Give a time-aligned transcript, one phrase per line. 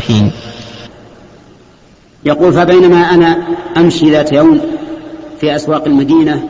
[0.00, 0.30] الصالحين.
[2.24, 3.38] يقول فبينما أنا
[3.76, 4.60] أمشي ذات يوم
[5.40, 6.48] في أسواق المدينة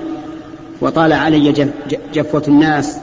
[0.81, 1.71] وطال علي
[2.15, 2.97] جفوة الناس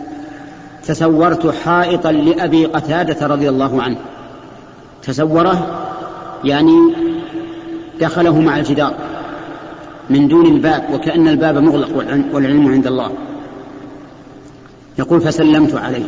[0.85, 3.97] تصورت حائطا لأبي قتادة رضي الله عنه.
[5.03, 5.87] تصوره
[6.43, 6.93] يعني
[8.01, 8.93] دخله مع الجدار
[10.09, 11.89] من دون الباب وكأن الباب مغلق
[12.33, 13.11] والعلم عند الله.
[14.99, 16.05] يقول فسلمت عليه.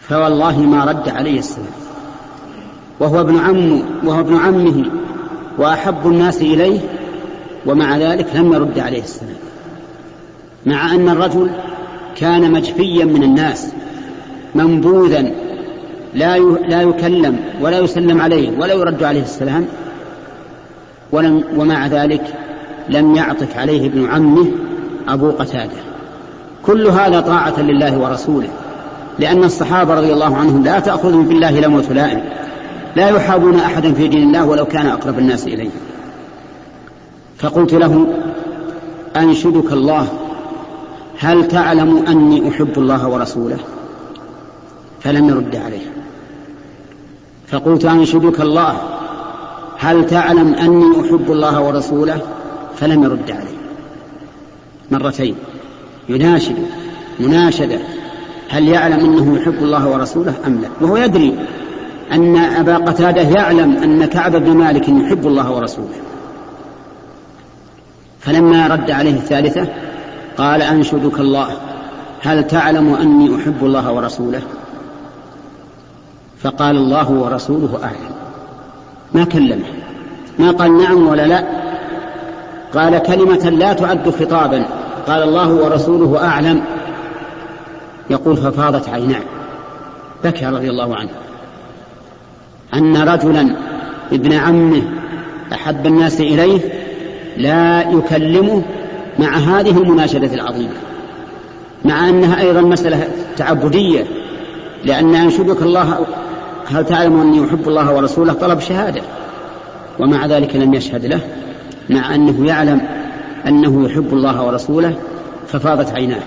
[0.00, 1.84] فوالله ما رد عليه السلام.
[3.00, 4.84] وهو ابن عمه وهو ابن عمه
[5.58, 6.80] وأحب الناس إليه
[7.66, 9.36] ومع ذلك لم يرد عليه السلام.
[10.66, 11.50] مع أن الرجل
[12.16, 13.72] كان مجفيا من الناس
[14.54, 15.30] منبوذا
[16.14, 19.66] لا لا يكلم ولا يسلم عليه ولا يرد عليه السلام
[21.12, 22.22] ولم ومع ذلك
[22.88, 24.46] لم يعطف عليه ابن عمه
[25.08, 25.76] أبو قتادة.
[26.62, 28.48] كل هذا طاعة لله ورسوله
[29.18, 31.50] لأن الصحابة رضي الله عنهم لا تأخذهم في الله
[31.92, 32.20] لائم.
[32.96, 35.70] لا يحابون أحدا في دين الله ولو كان أقرب الناس إليه.
[37.38, 38.06] فقلت له
[39.16, 40.08] أنشدك الله
[41.18, 43.58] هل تعلم أني أحب الله ورسوله؟
[45.00, 45.92] فلم يرد عليه.
[47.46, 48.76] فقلت أنشدك الله
[49.78, 52.20] هل تعلم أني أحب الله ورسوله؟
[52.76, 53.54] فلم يرد عليه.
[54.90, 55.34] مرتين
[56.08, 56.56] يناشد
[57.20, 57.78] مناشدة
[58.48, 61.34] هل يعلم أنه يحب الله ورسوله أم لا؟ وهو يدري
[62.12, 65.94] أن أبا قتادة يعلم أن كعب بن مالك يحب الله ورسوله.
[68.20, 69.68] فلما رد عليه الثالثة
[70.38, 71.48] قال أنشدك الله
[72.22, 74.42] هل تعلم أني أحب الله ورسوله؟
[76.42, 78.14] فقال الله ورسوله أعلم.
[79.12, 79.64] ما كلمه.
[80.38, 81.44] ما قال نعم ولا لا.
[82.74, 84.66] قال كلمة لا تعد خطابا.
[85.06, 86.62] قال الله ورسوله أعلم.
[88.10, 89.22] يقول ففاضت عيناه
[90.24, 91.10] بكى رضي الله عنه.
[92.74, 93.56] أن رجلا
[94.12, 94.82] ابن عمه
[95.52, 96.60] أحب الناس إليه
[97.36, 98.62] لا يكلمه
[99.18, 100.74] مع هذه المناشدة العظيمة
[101.84, 104.04] مع أنها أيضا مسألة تعبدية
[104.84, 106.06] لأن أنشدك الله
[106.66, 109.02] هل تعلم أني أحب الله ورسوله؟ طلب شهادة
[109.98, 111.20] ومع ذلك لم يشهد له
[111.90, 112.80] مع أنه يعلم
[113.46, 114.94] أنه يحب الله ورسوله
[115.48, 116.22] ففاضت عيناه.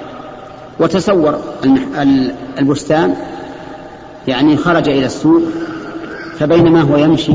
[0.79, 1.39] وتصور
[2.59, 3.15] البستان
[4.27, 5.41] يعني خرج إلى السوق
[6.39, 7.33] فبينما هو يمشي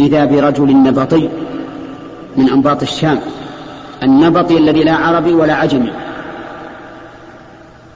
[0.00, 1.28] إذا برجل نبطي
[2.36, 3.20] من أنباط الشام
[4.02, 5.92] النبطي الذي لا عربي ولا عجمي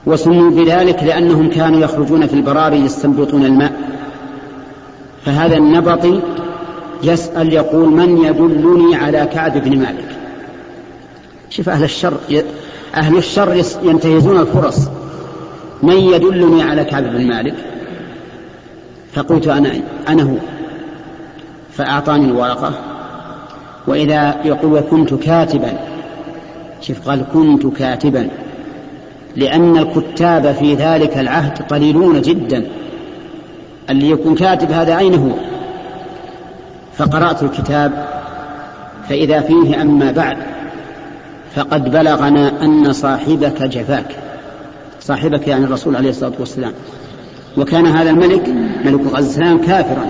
[0.07, 3.73] وسموا بذلك لأنهم كانوا يخرجون في البراري يستنبطون الماء.
[5.25, 6.21] فهذا النبطي
[7.03, 10.17] يسأل يقول من يدلني على كعب بن مالك؟
[11.51, 12.15] شوف أهل الشر
[12.95, 14.89] أهل الشر ينتهزون الفرص.
[15.83, 17.74] من يدلني على كعب بن مالك؟
[19.15, 19.73] فقلت أنا
[20.09, 20.37] أنا هو.
[21.73, 22.73] فأعطاني الورقة
[23.87, 25.73] وإذا يقول وكنت كاتبا
[26.81, 28.29] شوف قال كنت كاتبا
[29.37, 32.67] لأن الكتاب في ذلك العهد قليلون جدا.
[33.91, 35.31] اللي يكون كاتب هذا أين هو؟
[36.97, 38.07] فقرأت الكتاب
[39.09, 40.37] فإذا فيه أما بعد
[41.55, 44.17] فقد بلغنا أن صاحبك جفاك.
[45.01, 46.73] صاحبك يعني الرسول عليه الصلاة والسلام.
[47.59, 48.49] وكان هذا الملك
[48.85, 50.07] ملك غزلان كافرا.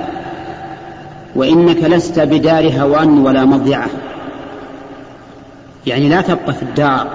[1.37, 3.89] وإنك لست بدار هوان ولا مضيعة.
[5.87, 7.09] يعني لا تبقى في الدار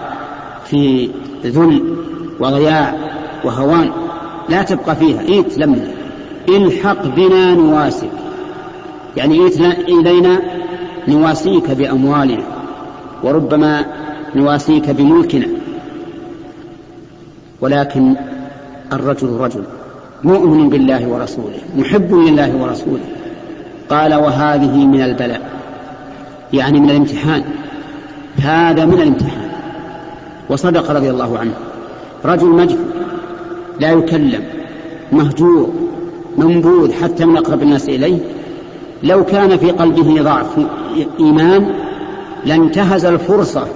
[0.66, 1.10] في
[1.44, 1.96] ذل
[2.40, 2.96] وضياع
[3.44, 3.92] وهوان.
[4.50, 5.22] لا تبقى فيها.
[5.22, 5.88] إيت لمنا
[6.50, 8.12] إلحق بنا نواسك.
[9.18, 10.40] يعني إيت إلينا
[11.08, 12.44] نواسيك بأموالنا.
[13.24, 13.86] وربما
[14.36, 15.48] نواسيك بملكنا.
[17.62, 18.16] ولكن
[18.94, 19.64] الرجل رجل.
[20.24, 23.04] مؤمن بالله ورسوله محب لله ورسوله.
[23.90, 25.42] قال وهذه من البلاء.
[26.54, 27.44] يعني من الامتحان.
[28.38, 29.50] هذا من الامتحان.
[30.50, 31.54] وصدق رضي الله عنه.
[32.26, 32.86] رجل مجهول
[33.80, 34.44] لا يكلم
[35.12, 35.74] مهجور
[36.38, 38.18] منبوذ حتى من أقرب الناس إليه.
[39.04, 40.60] لو كان في قلبه ضعف
[41.20, 41.70] إيمان
[42.46, 43.68] لانتهز الفرصة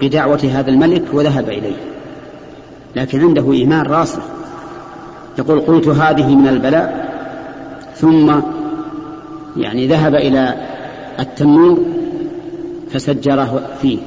[0.00, 1.76] بدعوة هذا الملك وذهب إليه.
[2.96, 4.22] لكن عنده إيمان راسخ
[5.38, 7.10] يقول قلت هذه من البلاء
[7.94, 8.32] ثم
[9.56, 10.54] يعني ذهب إلى
[11.20, 11.78] التنور
[12.90, 13.98] فسجره فيه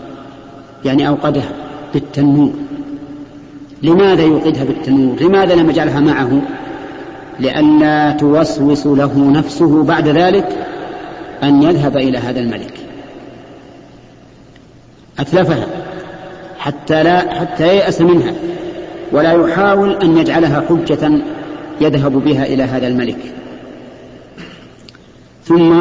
[0.86, 1.50] يعني أوقدها
[1.94, 2.54] بالتنور.
[3.84, 6.42] لماذا يوقدها بالتنور؟ لماذا لم يجعلها معه؟
[7.40, 10.50] لئلا توسوس له نفسه بعد ذلك
[11.44, 12.74] أن يذهب إلى هذا الملك.
[15.20, 15.68] أتلفها
[16.60, 18.34] حتى لا حتى ييأس منها.
[19.14, 21.12] ولا يحاول أن يجعلها حجة
[21.82, 23.18] يذهب بها إلى هذا الملك.
[25.44, 25.80] ثم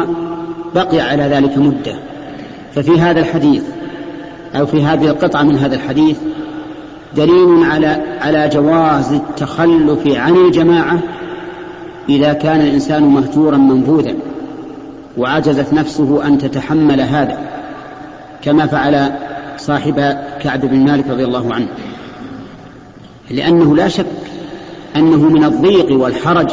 [0.75, 1.95] بقي على ذلك مدة.
[2.75, 3.63] ففي هذا الحديث
[4.55, 6.17] أو في هذه القطعة من هذا الحديث
[7.15, 10.99] دليل على على جواز التخلف عن الجماعة
[12.09, 14.13] إذا كان الإنسان مهجورا منبوذا
[15.17, 17.37] وعجزت نفسه أن تتحمل هذا
[18.41, 19.11] كما فعل
[19.57, 21.67] صاحب كعب بن مالك رضي الله عنه.
[23.31, 24.05] لأنه لا شك
[24.95, 26.51] أنه من الضيق والحرج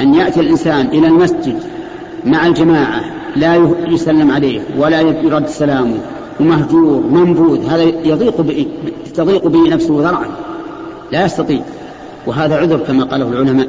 [0.00, 1.60] أن يأتي الإنسان إلى المسجد
[2.24, 3.00] مع الجماعة
[3.36, 5.98] لا يسلم عليه ولا يرد سلامه
[6.40, 8.66] ومهجور منبوذ هذا يضيق به
[9.14, 10.26] تضيق به نفسه ذرعا
[11.12, 11.60] لا يستطيع
[12.26, 13.68] وهذا عذر كما قاله العلماء.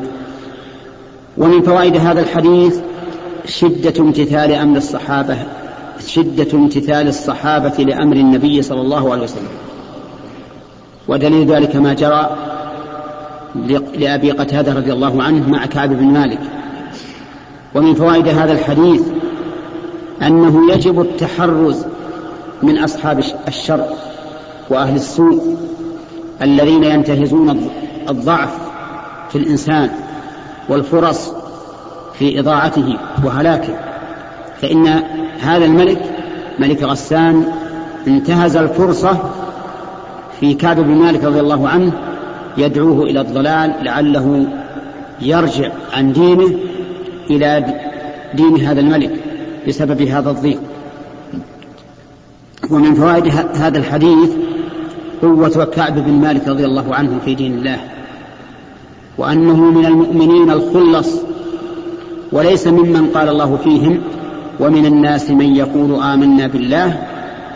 [1.38, 2.80] ومن فوائد هذا الحديث
[3.46, 5.38] شدة امتثال أمر الصحابة
[6.08, 9.65] شدة امتثال الصحابة لأمر النبي صلى الله عليه وسلم.
[11.08, 12.38] ودليل ذلك ما جرى
[13.98, 16.40] لأبي قتادة رضي الله عنه مع كعب بن مالك.
[17.76, 19.02] ومن فوائد هذا الحديث
[20.22, 21.86] أنه يجب التحرز
[22.64, 23.86] من أصحاب الشر
[24.70, 25.58] وأهل السوء
[26.42, 27.70] الذين ينتهزون
[28.10, 28.58] الضعف
[29.30, 29.90] في الإنسان
[30.70, 31.32] والفرص
[32.20, 33.80] في إضاعته وهلاكه.
[34.62, 34.88] فإن
[35.40, 36.02] هذا الملك
[36.60, 37.46] ملك غسان
[38.08, 39.18] انتهز الفرصة
[40.40, 41.92] في كعب بن مالك رضي الله عنه
[42.58, 44.48] يدعوه إلى الضلال لعله
[45.22, 46.50] يرجع عن دينه
[47.30, 47.66] إلى
[48.34, 49.12] دين هذا الملك
[49.68, 50.60] بسبب هذا الضيق.
[52.72, 54.30] ومن فوائد هذا الحديث
[55.22, 57.78] قوة كعب بن مالك رضي الله عنه في دين الله
[59.18, 61.22] وأنه من المؤمنين الخلص
[62.32, 64.02] وليس ممن قال الله فيهم
[64.60, 67.00] ومن الناس من يقول آمنا بالله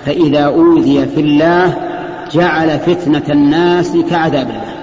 [0.05, 1.88] فإذا أوذي في الله
[2.33, 4.75] جعل فتنة الناس كعذاب الله.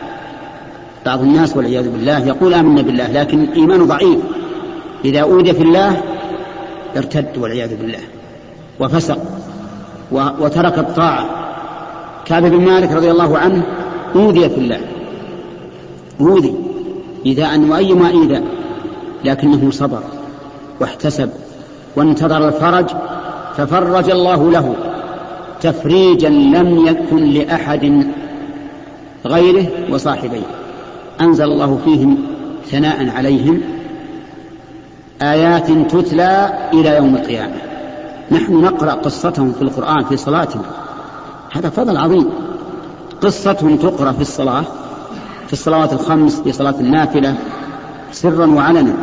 [1.06, 4.18] بعض الناس والعياذ بالله يقول آمنا بالله لكن إيمانه ضعيف.
[5.04, 6.02] إذا أوذي في الله
[6.96, 7.98] ارتد والعياذ بالله.
[8.80, 9.18] وفسق
[10.12, 11.26] وترك الطاعة.
[12.24, 13.62] كعب بن مالك رضي الله عنه
[14.14, 14.80] أوذي في الله.
[16.20, 16.54] أوذي.
[17.26, 18.42] إيذاء وأيما إيذاء
[19.24, 20.00] لكنه صبر
[20.80, 21.30] واحتسب
[21.96, 22.86] وانتظر الفرج
[23.56, 24.74] ففرج الله له.
[25.60, 28.06] تفريجا لم يكن لأحد
[29.26, 30.46] غيره وصاحبيه.
[31.20, 32.18] أنزل الله فيهم
[32.70, 33.60] ثناء عليهم.
[35.22, 37.56] آيات تتلى إلى يوم القيامة.
[38.30, 40.62] نحن نقرأ قصتهم في القرآن في صلاتنا.
[41.52, 42.30] هذا فضل عظيم.
[43.22, 44.64] قصتهم تقرأ في الصلاة
[45.46, 47.34] في الصلوات الخمس في صلاة النافلة
[48.12, 48.94] سرا وعلنا.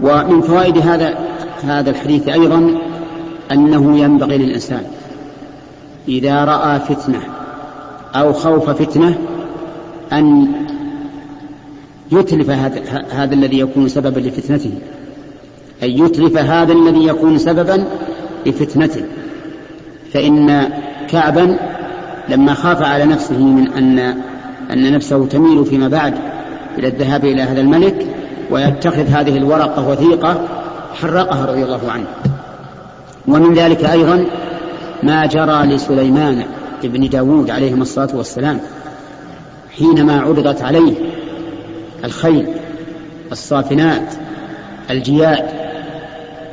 [0.00, 1.18] ومن فوائد هذا
[1.62, 2.70] هذا الحديث أيضا
[3.52, 4.82] أنه ينبغي للإنسان.
[6.08, 7.20] إذا رأى فتنة
[8.14, 9.18] أو خوف فتنة
[10.12, 10.46] أن
[12.12, 14.72] يتلف هذا, الذي يكون سببا لفتنته.
[15.82, 17.84] أن يتلف هذا الذي يكون سببا
[18.46, 19.04] لفتنته.
[20.12, 20.68] فإن
[21.08, 21.58] كعبا
[22.28, 23.98] لما خاف على نفسه من أن
[24.70, 26.14] أن نفسه تميل فيما بعد
[26.78, 28.06] إلى الذهاب إلى هذا الملك
[28.50, 30.48] ويتخذ هذه الورقة وثيقة
[30.94, 32.06] حرقها رضي الله عنه.
[33.28, 34.24] ومن ذلك أيضا
[35.04, 36.44] ما جرى لسليمان
[36.84, 38.60] ابن داود عليهما الصلاة والسلام
[39.78, 40.94] حينما عرضت عليه
[42.04, 42.46] الخيل
[43.32, 44.14] الصافنات
[44.90, 45.48] الجياد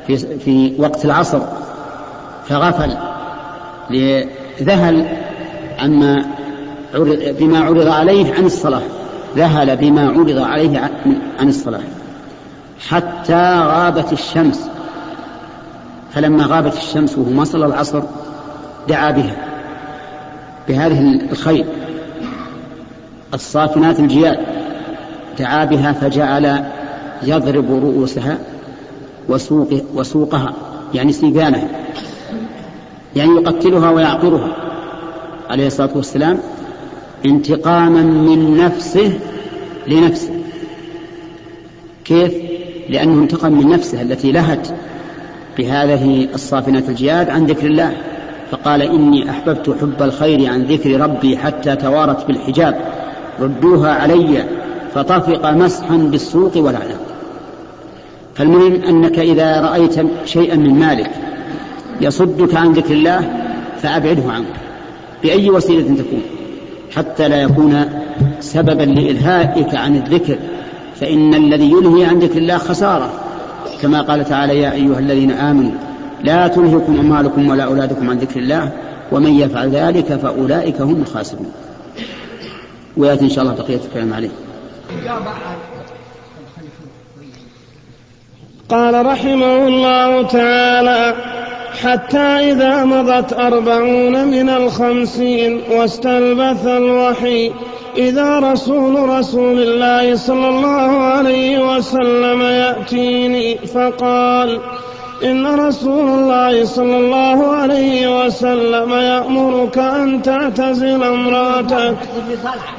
[0.07, 1.39] في, في وقت العصر
[2.45, 2.97] فغفل
[4.61, 5.07] ذهل
[5.79, 6.25] عما
[6.93, 8.81] عرض بما عرض عليه عن الصلاة
[9.35, 10.91] ذهل بما عرض عليه
[11.39, 11.81] عن الصلاة
[12.89, 14.69] حتى غابت الشمس.
[16.13, 18.03] فلما غابت الشمس وهو ما صلى العصر
[18.87, 19.35] دعا بها
[20.67, 21.65] بهذه الخيل
[23.33, 24.39] الصافنات الجياد
[25.39, 26.65] دعا بها فجعل
[27.23, 28.37] يضرب رؤوسها
[29.29, 30.53] وسوق وسوقها
[30.93, 31.67] يعني سيقانها
[33.15, 34.55] يعني يقتلها ويعقرها.
[35.49, 36.39] عليه الصلاة والسلام
[37.25, 39.19] انتقاما من نفسه
[39.87, 40.29] لنفسه.
[42.05, 42.33] كيف؟
[42.89, 44.67] لأنه انتقم من نفسه التي لهت
[45.57, 47.93] بهذه الصافنة الجياد عن ذكر الله.
[48.51, 52.79] فقال إني أحببت حب الخير عن ذكر ربي حتى توارت بالحجاب
[53.39, 54.43] ردوها علي
[54.95, 56.99] فطفق مسحا بالسوق والأعناق
[58.35, 61.11] فالمهم أنك إذا رأيت شيئا من مالك
[62.01, 63.29] يصدك عن ذكر الله
[63.81, 64.55] فأبعده عنك
[65.23, 66.21] بأي وسيلة تكون؟
[66.95, 67.85] حتى لا يكون
[68.39, 70.37] سببا لإلهائك عن الذكر
[70.95, 73.13] فإن الذي يلهي عن ذكر الله خسارة
[73.81, 75.71] كما قال تعالى يا أيها الذين آمنوا
[76.23, 78.71] لا تلهكم أموالكم ولا أولادكم عن ذكر الله
[79.11, 81.51] ومن يفعل ذلك فأولئك هم الخاسرون.
[82.97, 84.29] ويأتي إن شاء الله بقية الكلام عليه.
[88.69, 91.15] قال رحمه الله تعالى
[91.83, 97.51] حتى إذا مضت أربعون من الخمسين واستلبث الوحي
[97.97, 104.59] إذا رسول رسول الله صلى الله عليه وسلم يأتيني فقال
[105.23, 111.95] إن رسول الله صلى الله عليه وسلم يأمرك أن تعتزل امرأتك.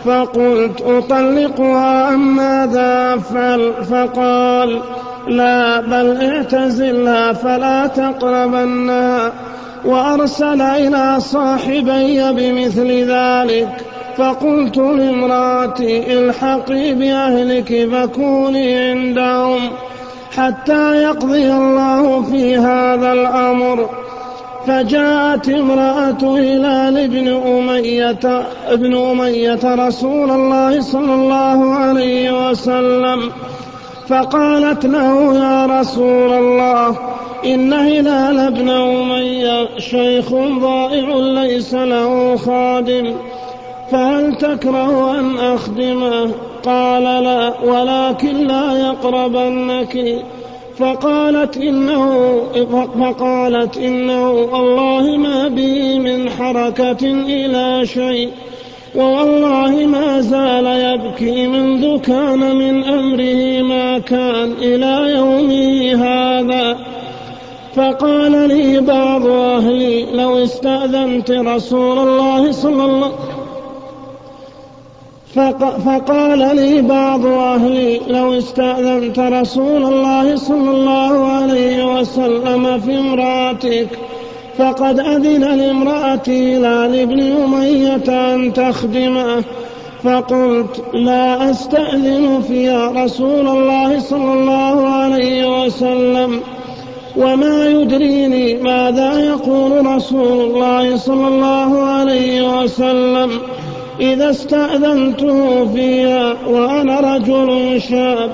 [0.05, 4.81] فقلت أطلقها أم ماذا؟ أفعل فقال
[5.29, 9.33] لا بل اعتزلها فلا تقربنها.
[9.85, 13.69] وأرسل إلى صاحبي بمثل ذلك.
[14.17, 19.61] فقلت لامرأتي الحقي بأهلك فكوني عندهم.
[20.37, 23.89] حتى يقضي الله في هذا الأمر.
[24.67, 33.31] فجاءت امرأة هلال بن أمية ابن أمية رسول الله صلى الله عليه وسلم
[34.09, 36.99] فقالت له يا رسول الله
[37.45, 40.29] إن هلال بن أمية شيخ
[40.61, 43.15] ضائع ليس له خادم
[43.91, 46.31] فهل تكره أن أخدمه؟
[46.65, 50.25] قال لا ولكن لا يقربنك.
[50.79, 52.37] فقالت إنه
[53.01, 58.31] فقالت إنه والله ما بي من حركة إلى شيء
[58.97, 66.79] ووالله ما زال يبكي منذ كان من أمره ما كان إلى يومه هذا.
[67.77, 73.32] فقال لي بعض أهلي لو استأذنت رسول الله صلى الله عليه وسلم
[75.85, 83.89] فقال لي بعض أهلي لو استأذنت رسول الله صلى الله عليه وسلم في امرأتك
[84.59, 89.45] فقد أذن لامرأتي لا لابن أمية أن تخدمه.
[90.03, 96.41] فقلت لا أستأذن فيها رسول الله صلى الله عليه وسلم
[97.17, 103.31] وما يدريني ماذا يقول رسول الله صلى الله عليه وسلم.
[104.01, 108.31] إذا استأذنته فيها وأنا رجل شاب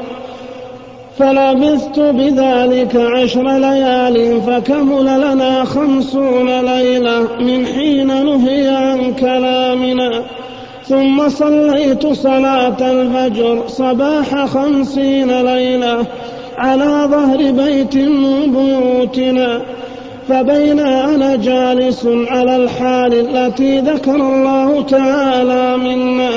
[1.18, 10.22] فلبثت بذلك عشر ليال فكمل لنا خمسون ليلة من حين نهي عن كلامنا.
[10.84, 16.06] ثم صليت صلاة الفجر صباح خمسين ليلة
[16.58, 19.62] على ظهر بيت من بيوتنا.
[20.28, 26.30] فبين أنا جالس على الحال التي ذكر الله تعالى منا.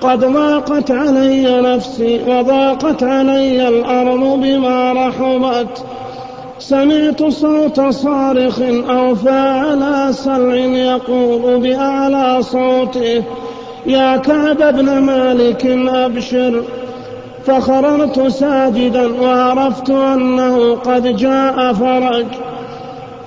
[0.00, 5.84] قد ضاقت علي نفسي وضاقت علي الأرض بما رحبت.
[6.58, 13.22] سمعت صوت صارخ أوفى على سلع يقول بأعلى صوته
[13.86, 16.62] يا كعب بن مالك أبشر.
[17.46, 22.26] فخررت ساجدا وعرفت أنه قد جاء فرج.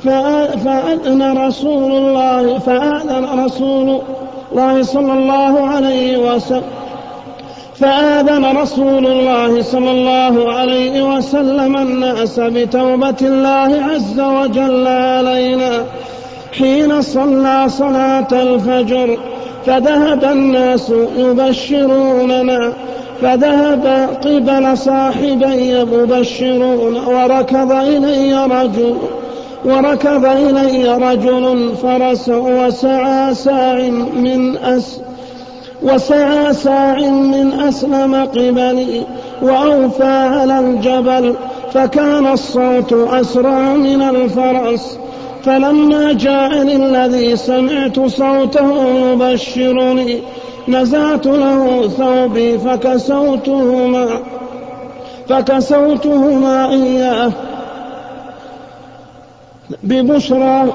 [0.03, 4.01] فأذن رسول الله فأذن رسول
[4.51, 6.63] الله صلى الله عليه وسلم.
[7.75, 15.85] فآذن رسول الله صلى الله عليه وسلم الناس بتوبة الله عز وجل علينا.
[16.57, 19.17] حين صلى صلاة الفجر
[19.65, 22.73] فذهب الناس يبشروننا.
[23.21, 28.95] فذهب قبل صاحبي يبشرون وركض إلي رجل.
[29.65, 34.99] وركب إلي رجل فرس وسعى ساع من أس
[35.83, 39.03] وسعى ساع من أسلم قبلي
[39.41, 41.35] وأوفى على الجبل
[41.73, 44.97] فكان الصوت أسرع من الفرس
[45.43, 50.21] فلما جاءني الذي سمعت صوته يبشرني
[50.67, 54.07] نزعت له ثوبي فكسوتهما
[55.29, 57.31] فكسوتهما إياه
[59.83, 60.73] ببشرى.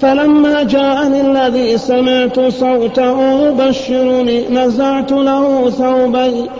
[0.00, 6.50] فلما جاءني الذي سمعت صوته يبشرني نزعت له ثوبي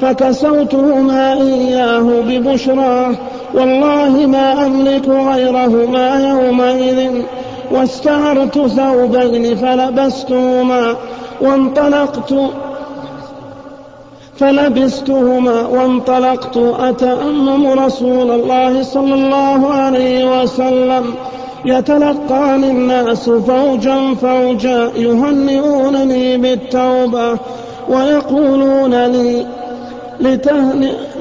[0.00, 3.16] فكسوتهما إياه ببشرى.
[3.54, 7.22] والله ما أملك غيرهما يومئذ.
[7.70, 10.96] واستعرت ثوبين فلبستهما
[11.40, 12.34] وانطلقت
[14.42, 21.04] فلبستهما وانطلقت أتأمم رسول الله صلى الله عليه وسلم.
[21.64, 27.38] يتلقاني الناس فوجا فوجا يهنئونني بالتوبة
[27.88, 29.46] ويقولون لي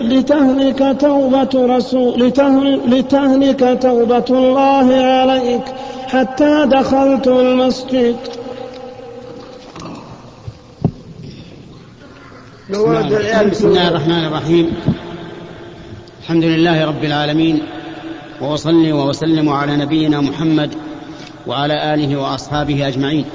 [0.02, 2.34] لتهلك توبة رسول
[2.88, 5.66] لتهلك توبة الله عليك
[6.08, 8.16] حتى دخلت المسجد.
[12.72, 14.72] بسم الله الرحمن الرحيم.
[16.22, 17.62] الحمد لله رب العالمين
[18.42, 20.76] وأصلي وأسلم على نبينا محمد
[21.48, 23.26] وعلى آله وأصحابه أجمعين.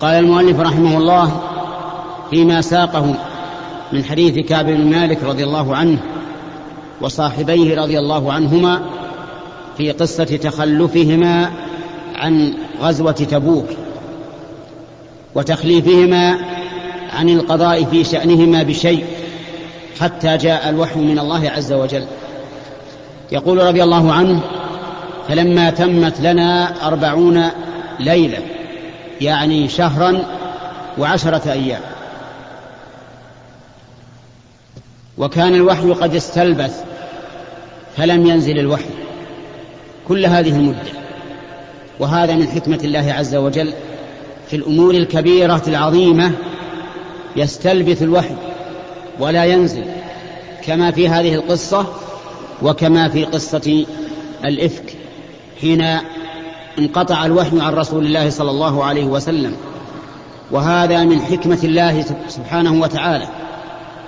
[0.00, 1.40] قال المؤلف رحمه الله
[2.30, 3.14] فيما ساقه
[3.92, 5.98] من حديث كعب بن مالك رضي الله عنه
[7.00, 8.80] وصاحبيه رضي الله عنهما
[9.76, 11.50] في قصة تخلفهما
[12.14, 13.66] عن غزوة تبوك
[15.34, 16.55] وتخليفهما
[17.16, 19.04] عن القضاء في شأنهما بشيء
[20.00, 22.06] حتى جاء الوحي من الله عز وجل.
[23.32, 24.40] يقول رضي الله عنه
[25.28, 27.42] فلما تمت لنا أربعون
[28.00, 28.38] ليلة
[29.20, 30.22] يعني شهرا
[30.98, 31.80] وعشرة أيام.
[35.18, 36.84] وكان الوحي قد استلبث
[37.96, 38.90] فلم ينزل الوحي.
[40.08, 40.92] كل هذه المدة
[42.00, 43.72] وهذا من حكمة الله عز وجل
[44.48, 46.32] في الأمور الكبيرة العظيمة
[47.36, 48.34] يستلبث الوحي
[49.20, 49.84] ولا ينزل
[50.64, 51.86] كما في هذه القصة
[52.62, 53.86] وكما في قصة
[54.44, 54.94] الإفك
[55.60, 55.84] حين
[56.78, 59.56] انقطع الوحي عن رسول الله صلى الله عليه وسلم.
[60.50, 63.28] وهذا من حكمة الله سبحانه وتعالى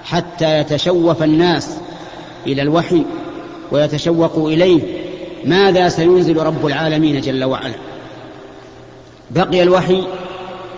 [0.05, 1.77] حتى يتشوف الناس
[2.47, 3.03] إلى الوحي
[3.73, 4.81] ويتشوقوا إليه
[5.45, 7.75] ماذا سينزل رب العالمين جل وعلا.
[9.31, 10.03] بقي الوحي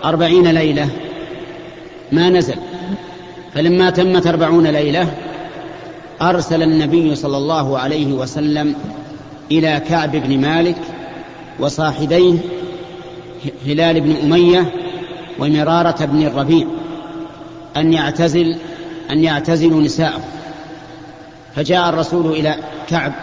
[0.05, 0.89] أربعين ليلة
[2.11, 2.55] ما نزل.
[3.53, 5.13] فلما تمت أربعون ليلة
[6.21, 8.75] أرسل النبي صلى الله عليه وسلم
[9.51, 10.77] إلى كعب بن مالك
[11.59, 12.37] وصاحبيه
[13.65, 14.71] هلال بن أمية
[15.39, 16.67] ومرارة بن الربيع
[17.77, 18.55] أن يعتزل
[19.11, 20.21] أن يعتزلوا نساءه
[21.55, 22.55] فجاء الرسول إلى
[22.87, 23.13] كعب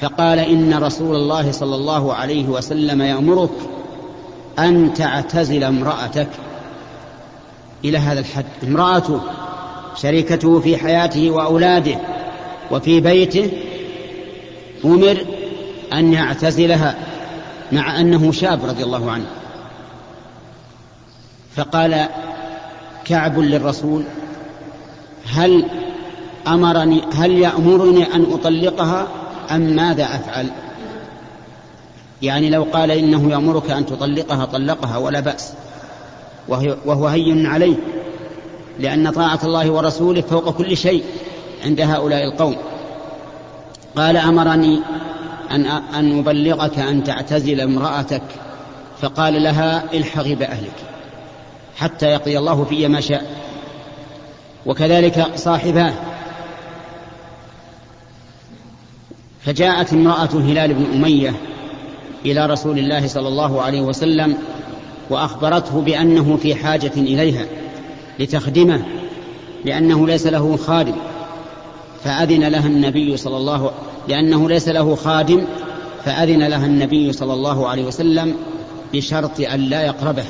[0.00, 3.50] فقال إن رسول الله صلى الله عليه وسلم يأمرك
[4.58, 6.28] أن تعتزل امرأتك.
[7.84, 8.44] إلى هذا الحد.
[8.62, 9.20] امرأته
[9.96, 11.98] شريكته في حياته وأولاده
[12.70, 13.50] وفي بيته
[14.84, 15.16] أمر
[15.92, 16.94] أن يعتزلها
[17.72, 19.26] مع أنه شاب رضي الله عنه.
[21.56, 22.06] فقال
[23.04, 24.04] كعب للرسول
[25.26, 25.66] هل
[26.48, 29.06] أمرني هل يأمرني أن أطلقها
[29.50, 30.50] أم ماذا أفعل؟
[32.22, 35.52] يعني لو قال إنه يأمرك أن تطلقها طلقها ولا بأس.
[36.48, 37.76] وهو هين عليه
[38.78, 41.04] لأن طاعة الله ورسوله فوق كل شيء
[41.64, 42.56] عند هؤلاء القوم.
[43.96, 44.80] قال أمرني
[45.50, 48.22] أن أن أبلغك أن تعتزل امرأتك
[49.00, 50.74] فقال لها الحقي بأهلك
[51.76, 53.24] حتى يقضي الله في ما شاء.
[54.66, 55.92] وكذلك صاحباه.
[59.44, 61.34] فجاءت امرأة هلال بن أمية
[62.26, 64.38] إلى رسول الله صلى الله عليه وسلم
[65.12, 67.46] وأخبرته بأنه في حاجة إليها
[68.18, 68.82] لتخدمه
[69.64, 70.94] لأنه ليس له خادم.
[72.04, 73.72] فأذن لها النبي صلى الله
[74.08, 75.44] لأنه ليس له خادم
[76.04, 78.34] فأذن لها النبي صلى الله عليه وسلم
[78.92, 80.24] بشرط أن لا يقربه.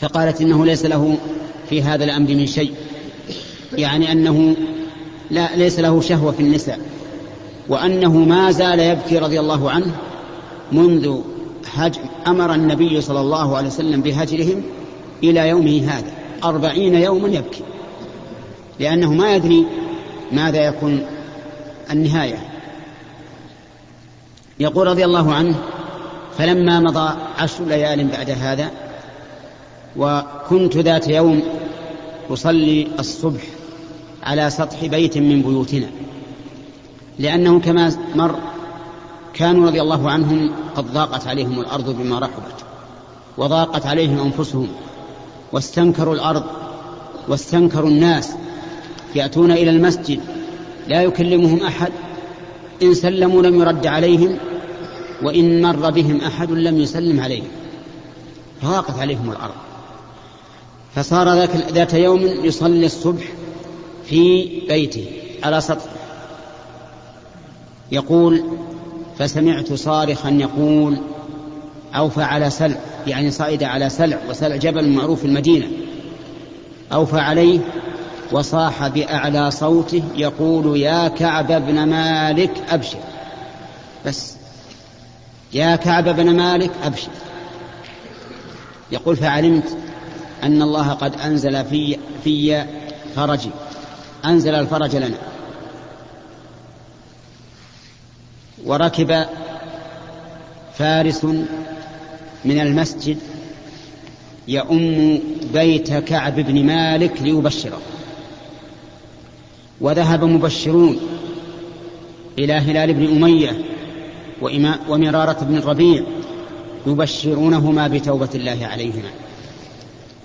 [0.00, 1.16] فقالت إنه ليس له
[1.70, 2.72] في هذا الأمر من شيء
[3.76, 4.56] يعني أنه
[5.30, 6.80] لا ليس له شهوة في النساء
[7.68, 9.94] وأنه ما زال يبكي رضي الله عنه
[10.72, 11.20] منذ
[11.74, 14.62] هج أمر النبي صلى الله عليه وسلم بهجرهم
[15.22, 16.12] إلى يومه هذا.
[16.44, 17.62] أربعين يوما يبكي.
[18.80, 19.66] لأنه ما يدري
[20.32, 21.06] ماذا يكون
[21.90, 22.38] النهاية.
[24.60, 25.56] يقول رضي الله عنه
[26.38, 28.70] فلما مضى عشر ليال بعد هذا
[29.96, 31.42] وكنت ذات يوم
[32.30, 33.42] أصلي الصبح
[34.22, 35.86] على سطح بيت من بيوتنا
[37.18, 38.38] لأنه كما مر
[39.34, 42.64] كانوا رضي الله عنهم قد ضاقت عليهم الأرض بما رحبت
[43.36, 44.68] وضاقت عليهم أنفسهم
[45.52, 46.44] واستنكروا الأرض
[47.28, 48.30] واستنكروا الناس
[49.14, 50.20] يأتون إلى المسجد
[50.88, 51.92] لا يكلمهم أحد
[52.82, 54.38] إن سلموا لم يرد عليهم
[55.22, 57.48] وإن مر بهم أحد لم يسلم عليهم.
[58.62, 59.54] فضاقت عليهم الأرض.
[60.94, 63.24] فصار ذاك ذات يوم يصلي الصبح
[64.06, 65.06] في بيته
[65.44, 65.90] على سطح.
[67.92, 68.44] يقول
[69.18, 70.98] فسمعت صارخا يقول
[71.94, 75.66] أوفى على سلع يعني صعد على سلع وسلع جبل معروف في المدينة.
[76.92, 77.60] أوفى عليه
[78.32, 82.98] وصاح بأعلى صوته يقول يا كعب بن مالك أبشر.
[84.06, 84.34] بس
[85.52, 87.10] يا كعب بن مالك أبشر.
[88.92, 89.76] يقول فعلمت
[90.42, 92.64] أن الله قد أنزل في في
[93.16, 93.50] فرجي.
[94.24, 95.16] أنزل الفرج لنا.
[98.64, 99.24] وركب
[100.74, 101.24] فارس
[102.44, 103.18] من المسجد
[104.48, 105.20] يؤم
[105.52, 107.80] بيت كعب بن مالك ليبشره.
[109.80, 110.98] وذهب مبشرون
[112.38, 113.64] إلى هلال بن أمية
[114.88, 116.04] ومرارة بن الربيع
[116.86, 119.10] يبشرونهما بتوبة الله عليهما.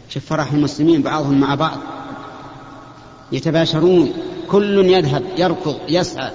[0.10, 1.78] شوف فرح المسلمين بعضهم مع بعض.
[3.32, 4.14] يتباشرون
[4.48, 6.32] كل يذهب يركض يسعى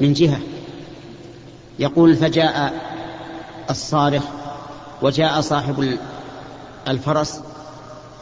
[0.00, 0.40] من جهة.
[1.82, 2.72] يقول فجاء
[3.70, 4.22] الصارخ
[5.02, 5.98] وجاء صاحب
[6.88, 7.40] الفرس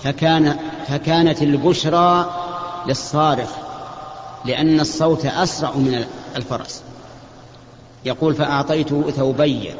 [0.02, 0.56] فكان
[0.88, 2.30] فكانت البشرى
[2.86, 3.50] للصارخ
[4.44, 6.04] لأن الصوت أسرع من
[6.36, 6.82] الفرس.
[8.04, 9.70] يقول فأعطيته ثوبي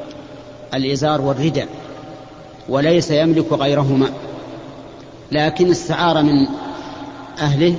[0.74, 1.68] الإزار والرداء
[2.68, 4.08] وليس يملك غيرهما
[5.32, 6.46] لكن استعار من
[7.38, 7.76] أهله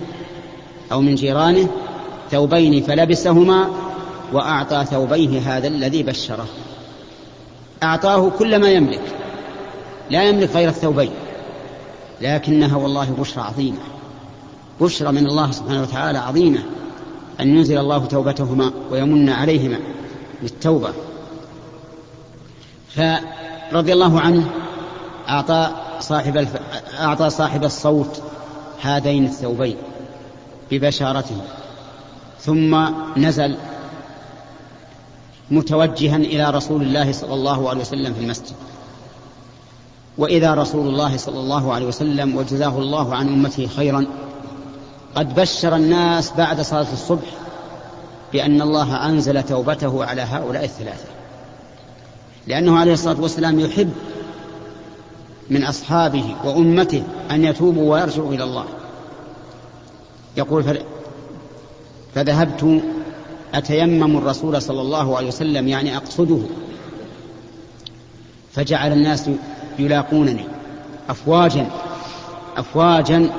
[0.92, 1.68] أو من جيرانه
[2.32, 3.70] ثوبين فلبسهما
[4.32, 6.48] وأعطى ثوبيه هذا الذي بشره.
[7.84, 9.02] أعطاه كل ما يملك.
[10.10, 11.12] لا يملك غير الثوبين.
[12.22, 13.78] لكنها والله بشرى عظيمة.
[14.82, 16.60] بشرى من الله سبحانه وتعالى عظيمة.
[17.39, 19.80] أن ينزل الله توبتهما ويمن عليهما
[20.41, 20.89] بالتوبة.
[22.96, 24.50] فرضي الله عنه
[25.30, 26.50] أعطى صاحب الف...
[27.00, 28.22] أعطى صاحب الصوت
[28.82, 29.78] هذين الثوبين
[30.72, 31.41] ببشارته.
[32.39, 32.86] ثم
[33.17, 33.58] نزل
[35.52, 38.56] متوجها إلى رسول الله صلى الله عليه وسلم في المسجد.
[40.18, 44.06] وإذا رسول الله صلى الله عليه وسلم وجزاه الله عن أمته خيرا
[45.16, 47.28] قد بشر الناس بعد صلاة الصبح
[48.34, 51.06] بأن الله أنزل توبته على هؤلاء الثلاثة.
[52.48, 53.92] لأنه عليه الصلاة والسلام يحب
[55.50, 58.66] من أصحابه وأمته أن يتوبوا ويرجعوا إلى الله.
[60.38, 60.78] يقول
[62.16, 62.82] فذهبت
[63.54, 66.40] أتيمم الرسول صلى الله عليه وسلم يعني أقصده.
[68.54, 69.30] فجعل الناس
[69.80, 70.44] يلاقونني.
[71.10, 71.68] أفواجا
[72.58, 73.30] أفواجا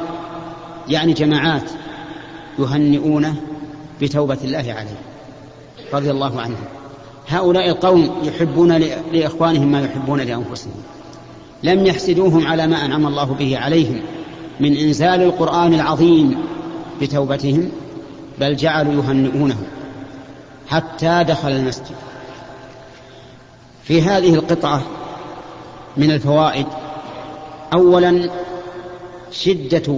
[0.89, 1.71] يعني جماعات
[2.59, 3.37] يهنئونه
[4.03, 4.99] بتوبة الله عليه
[5.93, 6.65] رضي الله عنهم.
[7.29, 8.73] هؤلاء القوم يحبون
[9.13, 10.73] لإخوانهم ما يحبون لأنفسهم.
[11.63, 14.01] لم يحسدوهم على ما أنعم الله به عليهم
[14.61, 16.39] من إنزال القرآن العظيم
[17.03, 17.69] بتوبتهم
[18.41, 19.57] بل جعلوا يهنئونه.
[20.69, 21.97] حتى دخل المسجد.
[23.85, 24.83] في هذه القطعة
[25.97, 26.67] من الفوائد
[27.73, 28.31] أولا
[29.31, 29.97] شدة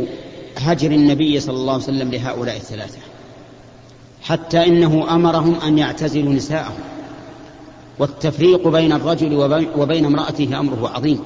[0.59, 2.99] هجر النبي صلى الله عليه وسلم لهؤلاء الثلاثة
[4.23, 6.81] حتى إنه أمرهم أن يعتزلوا نساءهم.
[7.99, 9.35] والتفريق بين الرجل
[9.77, 11.21] وبين امرأته أمره عظيم.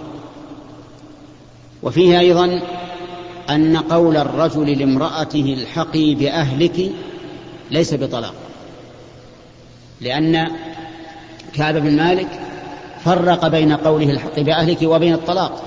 [1.82, 2.60] وفيه أيضا
[3.50, 6.90] أن قول الرجل لامرأته الحقي بأهلك
[7.70, 8.34] ليس بطلاق.
[10.00, 10.48] لأن
[11.54, 12.28] كعب بن مالك
[13.04, 15.62] فرق بين قوله الحق بأهلك وبين الطلاق.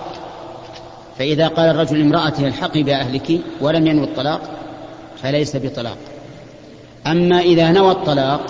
[1.17, 4.41] فإذا قال الرجل لامرأته الحقي بأهلك ولم ينوي الطلاق
[5.23, 5.97] فليس بطلاق.
[7.07, 8.41] أما إذا نوى الطلاق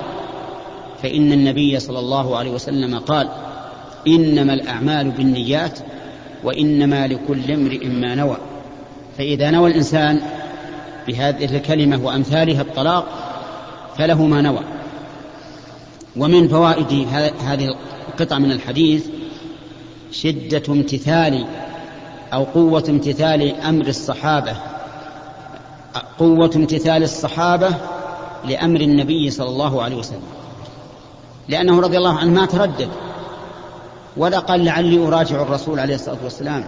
[1.03, 3.29] فإن النبي صلى الله عليه وسلم قال
[4.07, 5.79] إنما الأعمال بالنيات
[6.43, 8.37] وإنما لكل امرئ ما نوى.
[9.17, 10.21] فإذا نوى الإنسان
[11.07, 13.05] بهذه الكلمة وأمثالها الطلاق
[13.97, 14.80] فله ما نوى.
[16.17, 17.07] ومن فوائد
[17.41, 17.75] هذه
[18.09, 19.05] القطعة من الحديث
[20.11, 21.45] شدة امتثال
[22.33, 24.55] أو قوة امتثال أمر الصحابة.
[26.19, 27.69] قوة امتثال الصحابة
[28.45, 30.21] لأمر النبي صلى الله عليه وسلم.
[31.49, 32.89] لأنه رضي الله عنه ما تردد.
[34.17, 36.63] ولا قال لعلي أراجع الرسول عليه الصلاة والسلام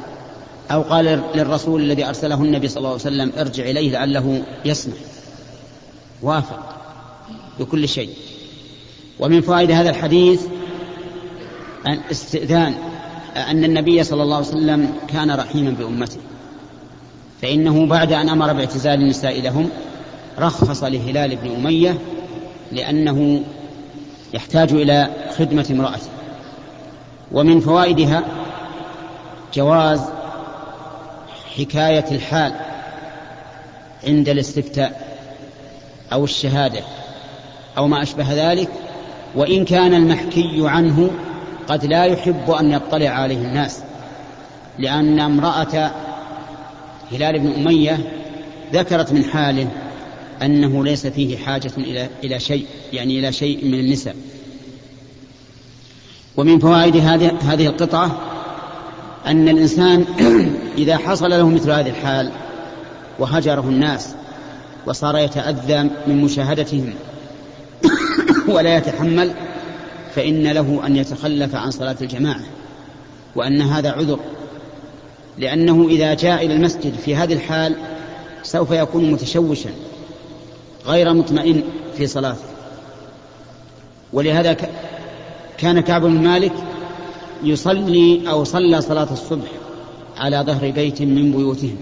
[0.71, 4.93] أو قال للرسول الذي أرسله النبي صلى الله عليه وسلم ارجع إليه لعله يسمع.
[6.21, 6.59] وافق
[7.59, 8.09] بكل شيء.
[9.19, 10.45] ومن فوائد هذا الحديث
[11.87, 12.73] أن استئذان
[13.35, 16.19] أن النبي صلى الله عليه وسلم كان رحيما بأمته.
[17.41, 19.69] فإنه بعد أن أمر باعتزال النساء لهم
[20.39, 21.97] رخص لهلال بن أمية
[22.71, 23.43] لأنه
[24.33, 26.09] يحتاج إلى خدمة امرأته.
[27.31, 28.23] ومن فوائدها
[29.53, 30.01] جواز
[31.57, 32.53] حكاية الحال
[34.07, 35.17] عند الاستفتاء
[36.13, 36.79] أو الشهادة
[37.77, 38.69] أو ما أشبه ذلك
[39.35, 41.11] وإن كان المحكي عنه
[41.67, 43.79] قد لا يحب أن يطلع عليه الناس
[44.79, 45.91] لأن امرأة
[47.11, 47.99] هلال بن أمية
[48.73, 49.67] ذكرت من حاله
[50.41, 54.15] أنه ليس فيه حاجة إلى إلى شيء يعني إلى شيء من النساء.
[56.37, 58.17] ومن فوائد هذه هذه القطعة
[59.25, 60.05] أن الإنسان
[60.77, 62.31] إذا حصل له مثل هذه الحال
[63.19, 64.15] وهجره الناس
[64.85, 66.93] وصار يتأذى من مشاهدتهم
[68.53, 69.33] ولا يتحمل
[70.15, 72.41] فإن له أن يتخلف عن صلاة الجماعة
[73.35, 74.19] وأن هذا عذر
[75.37, 77.75] لأنه إذا جاء إلى المسجد في هذه الحال
[78.43, 79.69] سوف يكون متشوشا
[80.85, 81.63] غير مطمئن
[81.97, 82.43] في صلاته.
[84.13, 84.57] ولهذا
[85.57, 86.53] كان كعب بن مالك
[87.43, 89.49] يصلي أو صلى صلاة الصبح
[90.17, 91.77] على ظهر بيت من بيوتهم.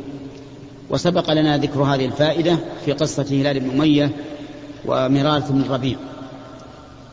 [0.89, 4.11] وسبق لنا ذكر هذه الفائدة في قصة هلال بن أمية
[4.85, 5.97] ومرارة بن الربيع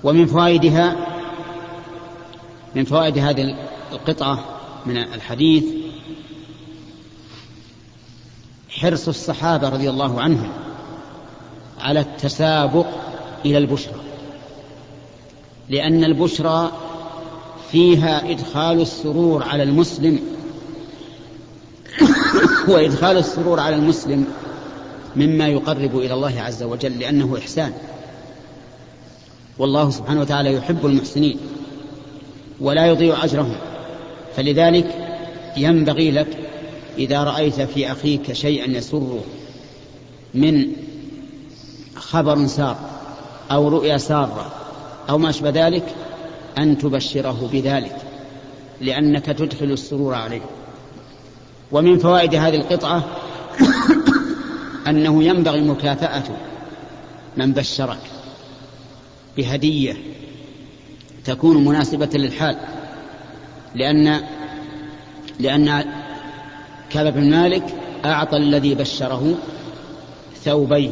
[0.04, 0.96] ومن فوائدها
[2.74, 3.56] من فوائد هذه
[3.92, 4.44] القطعة
[4.86, 5.64] من الحديث
[8.68, 10.52] حرص الصحابة رضي الله عنهم
[11.80, 12.86] على التسابق
[13.44, 14.00] إلى البشرى.
[15.68, 16.72] لأن البشرى
[17.72, 20.20] فيها إدخال السرور على المسلم
[22.68, 24.24] وإدخال السرور على المسلم
[25.16, 27.72] مما يقرب إلى الله عز وجل لأنه إحسان.
[29.58, 31.38] والله سبحانه وتعالى يحب المحسنين
[32.60, 33.56] ولا يضيع أجرهم.
[34.36, 34.94] فلذلك
[35.56, 36.28] ينبغي لك
[36.98, 39.24] إذا رأيت في أخيك شيئا يسره
[40.34, 40.66] من
[41.96, 42.76] خبر سار
[43.50, 44.52] أو رؤيا سارة
[45.10, 45.94] أو ما أشبه ذلك
[46.58, 47.96] أن تبشره بذلك
[48.80, 50.40] لأنك تدخل السرور عليه.
[51.72, 53.04] ومن فوائد هذه القطعة
[54.88, 56.22] أنه ينبغي مكافأة
[57.36, 58.17] من بشرك.
[59.38, 59.96] بهدية
[61.24, 62.56] تكون مناسبة للحال
[63.74, 64.20] لأن
[65.40, 65.84] لأن
[66.90, 67.62] كعب بن مالك
[68.04, 69.34] أعطى الذي بشره
[70.44, 70.90] ثوبيه.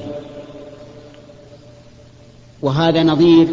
[2.63, 3.49] وهذا نظير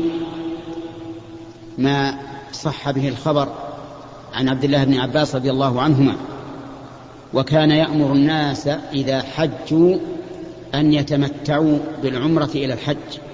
[1.77, 2.19] ما
[2.51, 3.47] صح به الخبر
[4.33, 6.15] عن عبد الله بن عباس رضي الله عنهما.
[7.33, 9.97] وكان يأمر الناس إذا حجوا
[10.75, 13.32] أن يتمتعوا بالعمرة إلى الحج.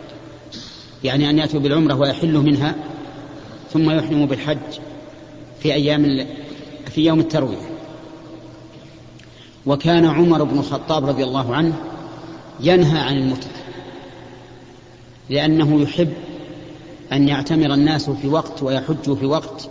[1.04, 2.76] يعني أن يأتوا بالعمرة ويحلوا منها
[3.74, 4.58] ثم يحرموا بالحج
[5.60, 6.28] في أيام
[6.86, 7.70] في يوم التروية.
[9.66, 11.74] وكان عمر بن الخطاب رضي الله عنه
[12.60, 13.60] ينهى عن المتعة
[15.30, 16.14] لأنه يحب
[17.14, 19.70] أن يعتمر الناس في وقت ويحجوا في وقت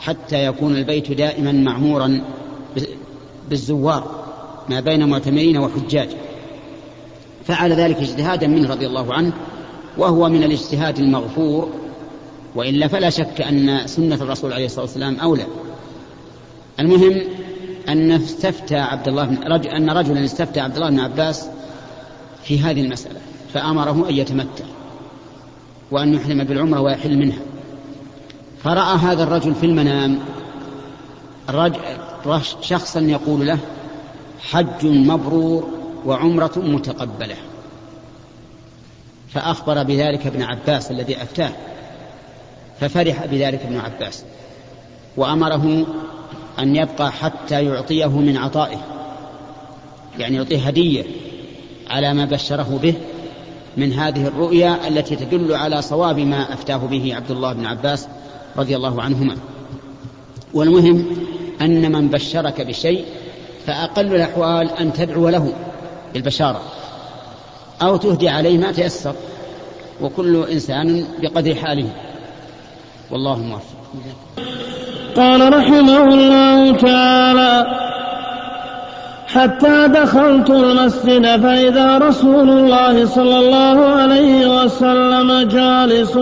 [0.00, 2.24] حتى يكون البيت دائما معمورا
[3.48, 4.24] بالزوار
[4.68, 6.08] ما بين معتمرين وحجاج.
[7.46, 9.32] فعل ذلك اجتهادا منه رضي الله عنه
[9.98, 11.72] وهو من الاجتهاد المغفور
[12.54, 15.46] والا فلا شك أن سنة الرسول عليه الصلاة والسلام أولى.
[16.80, 17.22] المهم
[17.88, 21.48] أن استفتى عبد الله بن أن رجلا استفتى عبد الله بن عباس
[22.44, 23.20] في هذه المسألة
[23.54, 24.64] فأمره أن يتمتع
[25.90, 27.40] وأن يحرم بالعمرة ويحل منها.
[28.64, 30.18] فرأى هذا الرجل في المنام
[32.62, 33.58] شخصا يقول له
[34.50, 35.68] حج مبرور
[36.06, 37.36] وعمرة متقبلة.
[39.34, 41.52] فأخبر بذلك ابن عباس الذي أفتاه
[42.80, 44.24] ففرح بذلك ابن عباس
[45.16, 45.86] وأمره
[46.58, 48.78] أن يبقى حتى يعطيه من عطائه
[50.18, 51.04] يعني يعطيه هدية
[51.90, 52.94] على ما بشره به
[53.76, 58.08] من هذه الرؤيا التي تدل على صواب ما أفتاه به عبد الله بن عباس
[58.56, 59.36] رضي الله عنهما.
[60.54, 61.06] والمهم
[61.60, 63.04] أن من بشرك بشيء
[63.66, 65.52] فأقل الأحوال أن تدعو له
[66.14, 66.62] بالبشارة.
[67.82, 69.14] أو تهدي عليه ما تيسر.
[70.02, 71.88] وكل إنسان بقدر حاله.
[73.10, 73.80] والله موفق.
[75.16, 77.66] قال رحمه الله تعالى
[79.26, 86.16] حتى دخلت المسجد فإذا رسول الله صلى الله عليه وسلم جالس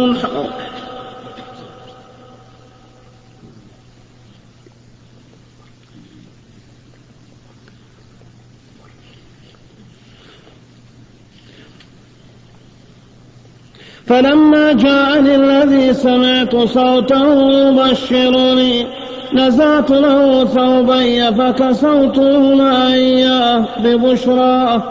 [14.09, 18.87] فلما جاءني الذي سمعت صوته يبشرني
[19.35, 24.83] نزعت له ثوبي فكسوتهما إياه ببشراه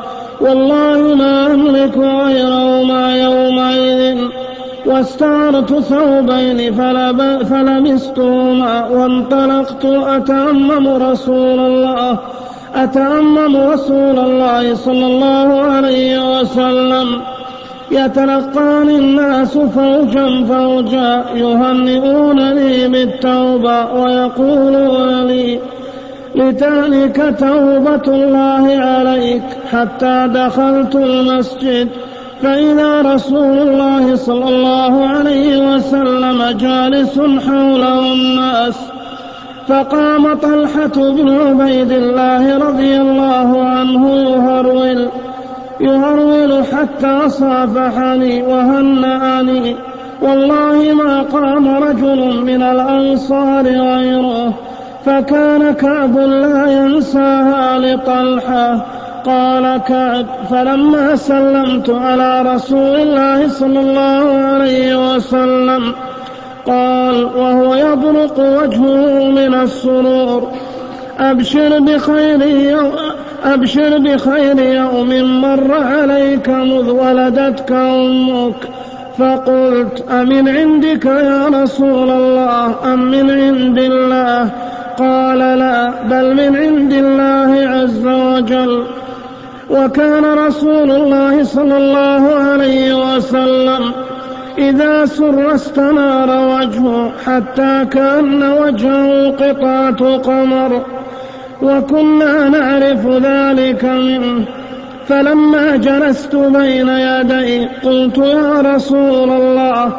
[0.41, 4.17] والله ما أملك غيرهما يومئذ.
[4.86, 6.73] واستعرت ثوبين
[7.43, 9.86] فلبستهما وانطلقت.
[9.86, 12.17] أتأمم رسول الله
[12.75, 17.21] أتأمم رسول الله صلى الله عليه وسلم.
[17.91, 25.60] يتلقاني الناس فوجا فوجا يهنئونني بالتوبة ويقولون لي
[26.36, 31.89] لتهلك توبة الله عليك حتى دخلت المسجد
[32.41, 38.76] فإذا رسول الله صلى الله عليه وسلم جالس حوله الناس
[39.67, 45.10] فقام طلحة بن عبيد الله رضي الله عنه يهرول
[45.79, 49.75] يهرول حتى صافحني وهنأني
[50.21, 54.53] والله ما قام رجل من الأنصار غيره
[55.05, 58.85] فكان كعب لا ينساها لطلحة.
[59.25, 65.93] قال كعب فلما سلمت على رسول الله صلى الله عليه وسلم
[66.65, 70.51] قال وهو يبرق وجهه من السرور.
[71.19, 78.69] أبشر بخير يوم أبشر بخير يوم مر عليك مذ ولدتك أمك.
[79.17, 84.50] فقلت أمن عندك يا رسول الله؟ أم من عند الله؟
[85.00, 88.84] قال لا بل من عند الله عز وجل.
[89.69, 93.91] وكان رسول الله صلى الله عليه وسلم
[94.58, 100.82] إذا سر استنار وجهه حتى كأن وجهه قطعة قمر.
[101.61, 103.83] وكنا نعرف ذلك.
[103.83, 104.45] منه
[105.07, 109.93] فلما جلست بين يدي قلت يا رسول الله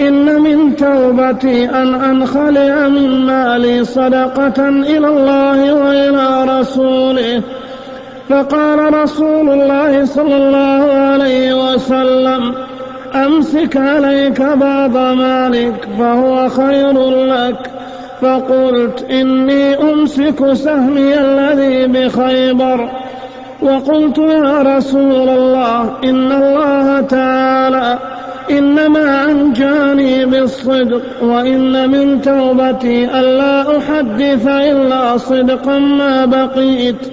[0.00, 7.42] إن من توبتي أن أنخلع من مالي صدقة إلى الله وإلى رسوله.
[8.28, 12.54] فقال رسول الله صلى الله عليه وسلم
[13.14, 17.79] أمسك عليك بعض مالك فهو خير لك.
[18.20, 22.90] فقلت إني أمسك سهمي الذي بخيبر.
[23.62, 27.98] وقلت يا رسول الله إن الله تعالى
[28.50, 37.06] إنما أنجاني بالصدق وإن من توبتي ألا أحدث إلا صدقا ما بقيت.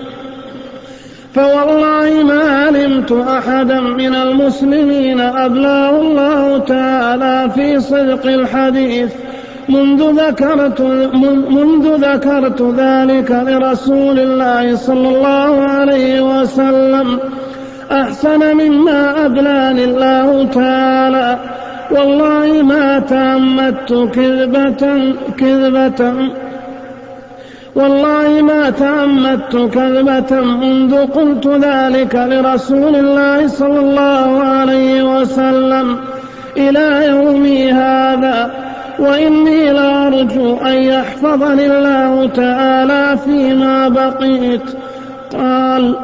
[1.33, 9.11] فوالله ما علمت أحدا من المسلمين أبلاه الله تعالى في صدق الحديث.
[9.69, 10.81] منذ ذكرت
[11.51, 17.19] منذ ذكرت ذلك لرسول الله صلى الله عليه وسلم.
[17.91, 21.37] أحسن مما أبلاني الله تعالى.
[21.91, 26.29] والله ما تأمدت كذبة كذبة.
[27.75, 35.97] والله ما تأمدت كذبة منذ قلت ذلك لرسول الله صلى الله عليه وسلم.
[36.57, 38.66] إلى يومي هذا.
[38.99, 44.63] وإني لأرجو أن يحفظني الله تعالى فيما بقيت.
[45.33, 45.95] قال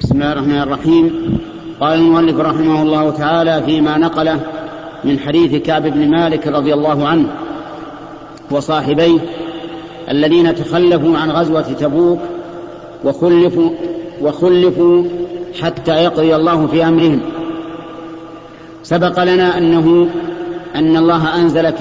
[0.00, 1.38] بسم الله الرحمن الرحيم.
[1.80, 4.40] قال المؤلف رحمه الله تعالى فيما نقله
[5.04, 7.26] من حديث كعب بن مالك رضي الله عنه
[8.50, 9.18] وصاحبيه
[10.10, 12.18] الذين تخلفوا عن غزوة تبوك
[13.04, 13.70] وخلفوا
[14.22, 15.04] وخلفوا
[15.62, 17.20] حتى يقضي الله في أمرهم.
[18.82, 20.08] سبق لنا أنه
[20.74, 21.72] أن الله أنزل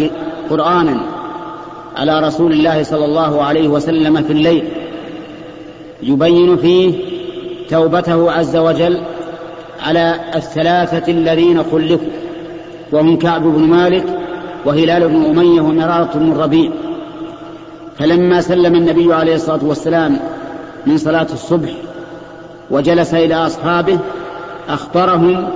[0.50, 1.02] قرآنا
[1.98, 4.64] على رسول الله صلى الله عليه وسلم في الليل
[6.04, 6.94] يبين فيه
[7.70, 9.02] توبته عز وجل
[9.82, 12.08] على الثلاثة الذين خلفوا
[12.92, 14.06] وهم كعب بن مالك
[14.66, 16.72] وهلال بن أمية ومرارة بن الربيع
[18.00, 20.20] فلما سلم النبي عليه الصلاة والسلام
[20.86, 21.70] من صلاة الصبح
[22.72, 24.00] وجلس إلى أصحابه
[24.70, 25.50] أخبرهم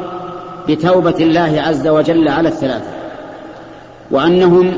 [0.69, 2.91] بتوبة الله عز وجل على الثلاثة.
[4.11, 4.73] وأنهم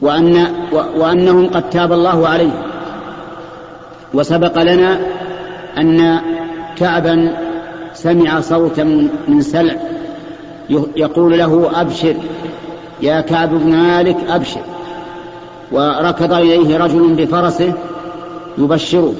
[0.00, 2.62] وأن وأنهم قد تاب الله عليهم
[4.14, 5.00] وسبق لنا
[5.78, 6.20] أن
[6.76, 7.36] كعبا
[7.94, 9.74] سمع صوتا من سلع
[10.96, 12.14] يقول له أبشر
[13.02, 14.60] يا كعب بن مالك أبشر.
[15.72, 17.72] وركض إليه رجل بفرسه
[18.58, 19.14] يبشره.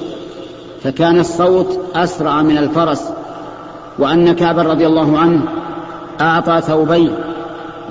[0.83, 3.09] فكان الصوت أسرع من الفرس
[3.99, 5.41] وأن كعبا رضي الله عنه
[6.21, 7.15] أعطى ثوبين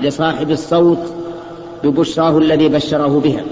[0.01, 1.13] لصاحب الصوت
[1.83, 3.43] ببشراه الذي بشره بها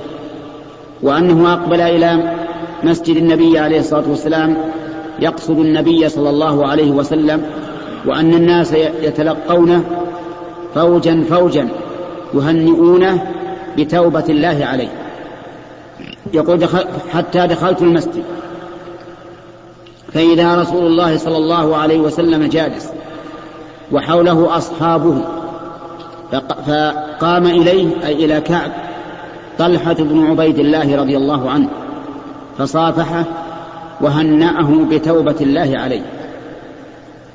[1.02, 2.36] وأنه أقبل إلى
[2.84, 4.58] مسجد النبي عليه الصلاة والسلام
[5.20, 7.44] يقصد النبي صلى الله عليه وسلم
[8.06, 9.84] وأن الناس يتلقونه
[10.76, 11.70] فوجا فوجا
[12.34, 13.28] يهنئونه
[13.78, 14.90] بتوبة الله عليه.
[16.34, 18.24] يقول دخل حتى دخلت المسجد
[20.14, 22.90] فإذا رسول الله صلى الله عليه وسلم جالس
[23.92, 25.22] وحوله أصحابه
[26.68, 28.72] فقام إليه أي إلى كعب
[29.60, 31.68] طلحة بن عبيد الله رضي الله عنه
[32.58, 33.24] فصافحه
[34.02, 36.02] وهنأه بتوبة الله عليه.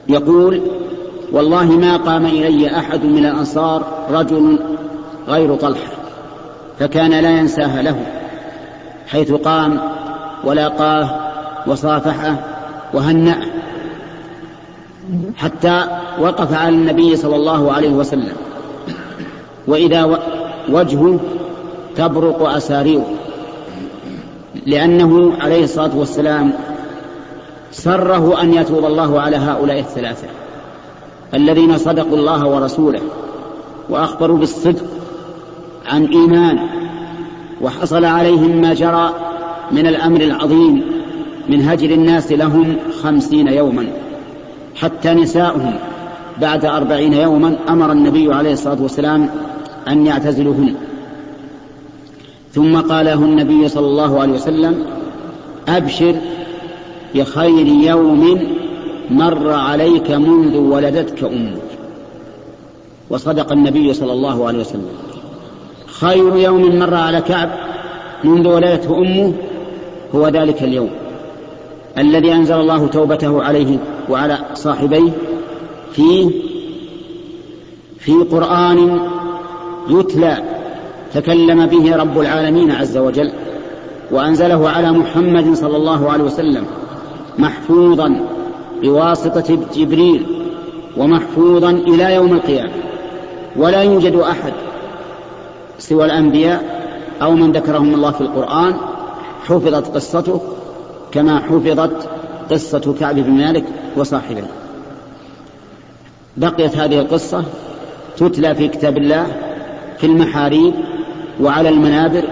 [0.08, 0.60] يقول
[1.32, 4.58] والله ما قام إلي أحد من الأنصار رجل
[5.28, 5.92] غير طلحة
[6.78, 8.06] فكان لا ينساها له
[9.06, 9.78] حيث قام
[10.44, 11.20] ولاقاه
[11.66, 12.55] وصافحه
[12.94, 13.42] وهنأه
[15.36, 15.84] حتى
[16.20, 18.36] وقف على النبي صلى الله عليه وسلم.
[19.66, 20.18] وإذا
[20.68, 21.20] وجهه
[21.96, 23.06] تبرق أساريره
[24.66, 26.52] لأنه عليه الصلاة والسلام
[27.72, 29.78] سره أن يتوب الله على هؤلاء
[35.86, 36.58] عن إيمان
[37.60, 39.14] وحصل عليهم ما جرى
[39.72, 40.95] من الأمر العظيم
[41.48, 43.86] من هجر الناس لهم خمسين يوما
[44.74, 45.74] حتى نساؤهم
[46.40, 49.28] بعد أربعين يوما أمر النبي عليه الصلاة والسلام
[49.88, 50.74] أن يعتزلوهن
[52.52, 54.84] ثم قال له النبي صلى الله عليه وسلم
[55.68, 56.14] أبشر
[57.14, 58.40] بخير يوم
[59.10, 61.62] مر عليك منذ ولدتك أمك.
[63.10, 64.88] وصدق النبي صلى الله عليه وسلم.
[65.86, 67.50] خير يوم مر على كعب
[68.24, 69.32] منذ ولدته أمه
[70.14, 70.90] هو ذلك اليوم.
[71.98, 73.78] الذي أنزل الله توبته عليه
[74.10, 75.10] وعلى صاحبيه
[75.92, 76.30] فيه
[77.98, 79.00] في قرآن
[79.88, 80.42] يتلى
[81.14, 83.32] تكلم به رب العالمين عز وجل
[84.10, 86.64] وأنزله على محمد صلى الله عليه وسلم
[87.38, 88.20] محفوظا
[88.82, 90.26] بواسطة جبريل
[90.96, 92.72] ومحفوظا إلى يوم القيامة.
[93.56, 94.52] ولا يوجد أحد
[95.78, 96.86] سوى الأنبياء
[97.22, 98.74] أو من ذكرهم الله في القرآن
[99.46, 100.40] حفظت قصته
[101.12, 102.08] كما حفظت
[102.50, 103.64] قصة كعب بن مالك
[103.96, 104.44] وصاحبه.
[106.36, 107.44] بقيت هذه القصة
[108.16, 109.26] تتلى في كتاب الله
[109.98, 110.74] في المحاريب
[111.40, 112.24] وعلى المنابر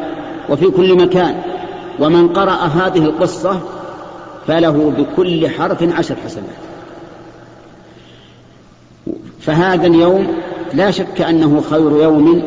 [0.51, 1.43] وفي كل مكان.
[2.01, 3.61] ومن قرأ هذه القصة
[4.47, 6.64] فله بكل حرف عشر حسنات.
[9.41, 10.27] فهذا اليوم
[10.75, 12.43] لا شك أنه خير يوم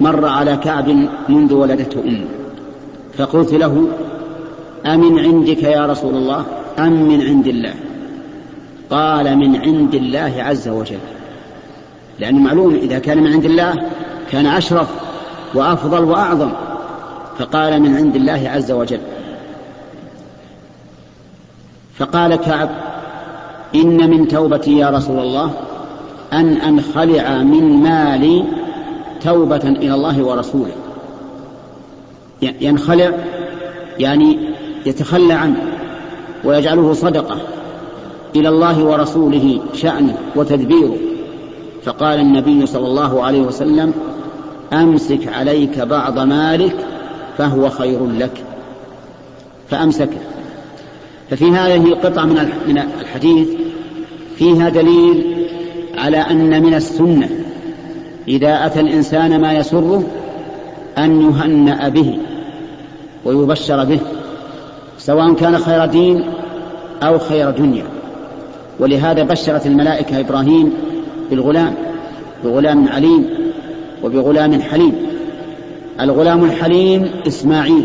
[0.00, 0.88] مر على كعب
[1.28, 2.24] منذ ولدته أمه
[3.18, 3.88] فقلت له
[4.86, 6.44] أمن عندك يا رسول الله؟
[6.78, 7.74] أم من عند الله؟
[8.90, 10.98] قال من عند الله عز وجل.
[12.18, 13.74] لأنه معلوم إذا كان من عند الله
[14.30, 14.88] كان أشرف
[15.54, 16.50] وأفضل وأعظم.
[17.38, 19.00] فقال من عند الله عز وجل.
[21.98, 22.70] فقال كعب
[23.74, 25.50] إن من توبتي يا رسول الله
[26.32, 28.44] أن أنخلع من مالي
[29.20, 30.72] توبة إلى الله ورسوله.
[32.42, 33.12] ينخلع
[33.98, 34.55] يعني
[34.86, 35.56] يتخلى عنه
[36.44, 37.36] ويجعله صدقة
[38.36, 40.96] إلى الله ورسوله شأنه وتدبيره.
[41.84, 43.92] فقال النبي صلى الله عليه وسلم
[44.72, 46.76] أمسك عليك بعض مالك
[47.38, 48.44] فهو خير لك.
[49.70, 50.18] فأمسكه
[51.30, 52.24] ففي هذه القطعة
[52.68, 53.48] من الحديث
[54.36, 55.46] فيها دليل
[55.98, 57.30] على أن من السنة
[58.28, 60.04] إذا أتى الإنسان ما يسره
[60.98, 62.18] أن يهنأ به
[63.24, 64.00] ويبشر به.
[64.98, 66.24] سواء كان خير دين
[67.02, 67.84] أو خير دنيا.
[68.78, 70.72] ولهذا بشرت الملائكة إبراهيم
[71.30, 71.74] بالغلام
[72.44, 73.28] بغلام عليم
[74.02, 75.06] وبغلام حليم.
[76.00, 77.84] الغلام الحليم إسماعيل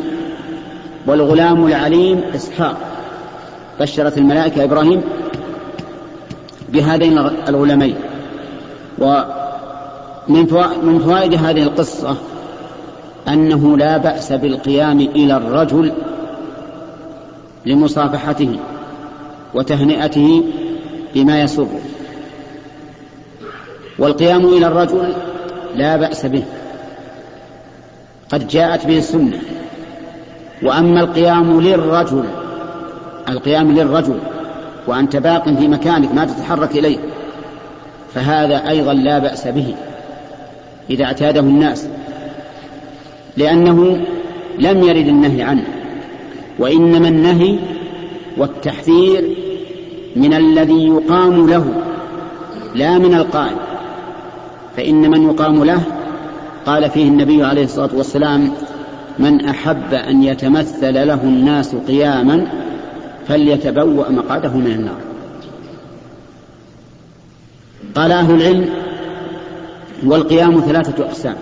[1.08, 2.78] والغلام العليم إسحاق.
[3.80, 5.02] بشرت الملائكة إبراهيم
[6.70, 7.96] بهذين الغلامين.
[9.00, 10.46] ومن
[10.84, 12.16] من فوائد هذه القصة
[13.28, 15.92] أنه لا بأس بالقيام إلى الرجل
[17.66, 18.60] لمصافحته
[19.54, 20.44] وتهنئته
[21.16, 21.80] بما يسره
[24.00, 25.14] والقيام إلى الرجل
[25.76, 26.44] لا بأس به.
[28.32, 29.40] قد جاءت به السنة.
[30.64, 32.24] وأما القيام للرجل
[33.30, 34.20] القيام للرجل
[34.88, 36.98] وأنت باق في مكانك ما تتحرك إليه
[38.14, 39.76] فهذا أيضا لا بأس به
[40.90, 41.88] إذا اعتاده الناس
[43.38, 44.06] لأنه
[44.60, 45.64] لم يرد النهي عنه.
[46.60, 47.60] وإنما النهي
[48.38, 49.36] والتحذير
[50.16, 51.66] من الذي يقام له
[52.76, 53.58] لا من القائم.
[54.78, 55.82] فإن من يقام له
[56.66, 58.52] قال فيه النبي عليه الصلاة والسلام
[59.20, 62.48] من أحب أن يتمثل له الناس قياما
[63.28, 64.98] فليتبوأ مقعده من النار.
[67.96, 68.70] قال أهل العلم
[70.06, 71.36] والقيام ثلاثة أقسام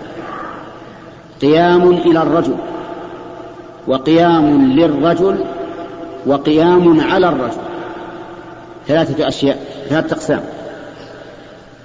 [1.42, 2.54] قيام إلى الرجل
[3.86, 5.44] وقيام للرجل
[6.26, 7.60] وقيام على الرجل.
[8.88, 9.58] ثلاثة أشياء
[9.88, 10.40] ثلاثة أقسام.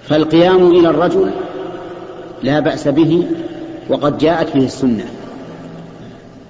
[0.04, 1.32] فالقيام إلى الرجل
[2.43, 3.28] لا بأس به
[3.89, 5.06] وقد جاءت به السنة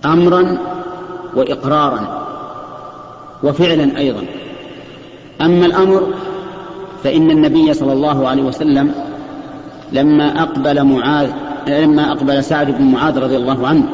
[0.05, 0.57] أمرا
[1.35, 2.25] وإقرارا
[3.43, 4.23] وفعلا أيضا.
[5.41, 6.13] أما الأمر
[7.03, 8.91] فإن النبي صلى الله عليه وسلم
[9.91, 11.29] لما أقبل معاذ
[11.67, 13.85] لما أقبل سعد بن معاذ رضي الله عنه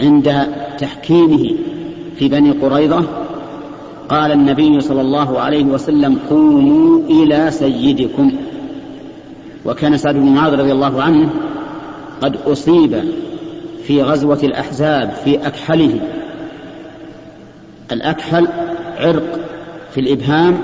[0.00, 0.46] عند
[0.78, 1.54] تحكيمه
[2.16, 3.04] في بني قريظة
[4.08, 8.32] قال النبي صلى الله عليه وسلم قوموا إلى سيدكم.
[9.64, 11.30] وكان سعد بن معاذ رضي الله عنه
[12.20, 13.04] قد أصيب
[13.84, 16.00] في غزوة الأحزاب في أكحله.
[17.92, 18.48] الأكحل
[18.96, 19.40] عرق
[19.94, 20.58] في الإبهام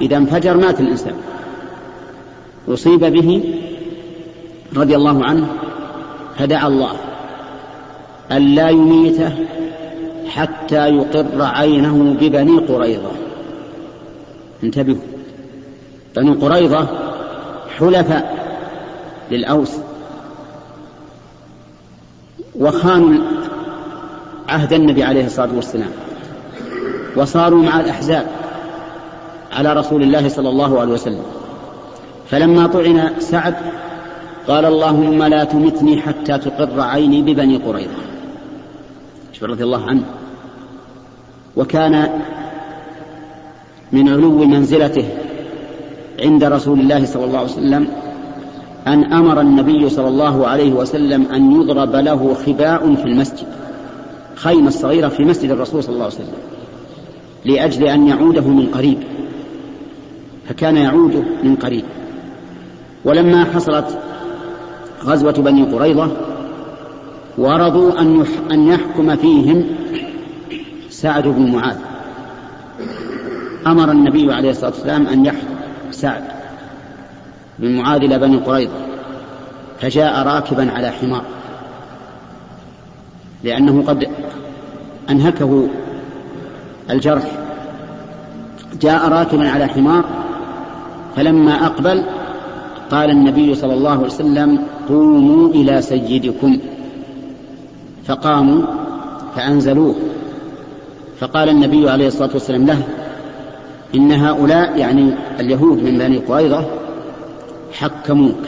[0.00, 1.14] إذا انفجر مات الإنسان.
[2.68, 3.42] أصيب به
[4.76, 5.46] رضي الله عنه
[6.38, 6.92] فدعا الله.
[8.32, 9.32] أن لا يميته
[10.28, 13.10] حتى يقر عينه ببني قريظة.
[14.62, 14.98] انتبهوا.
[16.16, 16.86] بني قريظة
[17.78, 18.42] حلفاء
[19.30, 19.70] للأوس
[22.60, 23.24] وخانوا
[24.48, 25.90] عهد النبي عليه الصلاة والسلام
[27.16, 28.26] وصاروا مع الأحزاب
[29.52, 31.22] على رسول الله صلى الله عليه وسلم.
[32.30, 33.54] فلما طعن سعد
[34.48, 38.02] قال اللهم لا تمتني حتى تقر عيني ببني قريظة.
[39.44, 40.02] رضي الله عنه
[41.56, 42.20] وكان
[43.92, 45.08] من علو منزلته
[46.20, 47.88] عند رسول الله صلى الله عليه وسلم
[48.86, 53.46] أن أمر النبي صلى الله عليه وسلم أن يضرب له خباء في المسجد
[54.34, 56.34] خيمة صغيرة في مسجد الرسول صلى الله عليه وسلم
[57.44, 58.98] لأجل أن يعوده من قريب
[60.48, 61.84] فكان يعود من قريب.
[63.04, 63.98] ولما حصلت
[65.04, 66.10] غزوة بني قريظة
[67.38, 69.64] ورضوا أن أن يحكم فيهم
[70.90, 71.76] سعد بن معاذ.
[73.66, 75.46] أمر النبي عليه الصلاة والسلام أن يحكم
[75.90, 76.22] سعد
[77.58, 78.72] بن معاذ إلى بني قريظة
[79.80, 81.22] فجاء راكبا على حمار
[83.44, 84.08] لأنه قد
[85.10, 85.68] أنهكه
[86.90, 87.24] الجرح.
[88.80, 90.04] جاء راكبا على حمار
[91.16, 92.04] فلما أقبل
[92.90, 94.58] قال النبي صلى الله عليه وسلم
[94.88, 96.58] قوموا إلى سيدكم.
[98.06, 98.62] فقاموا
[99.36, 99.94] فأنزلوه.
[101.20, 102.82] فقال النبي عليه الصلاة والسلام له
[103.94, 106.64] إن هؤلاء يعني اليهود من بني قريظة
[107.72, 108.38] حكموك.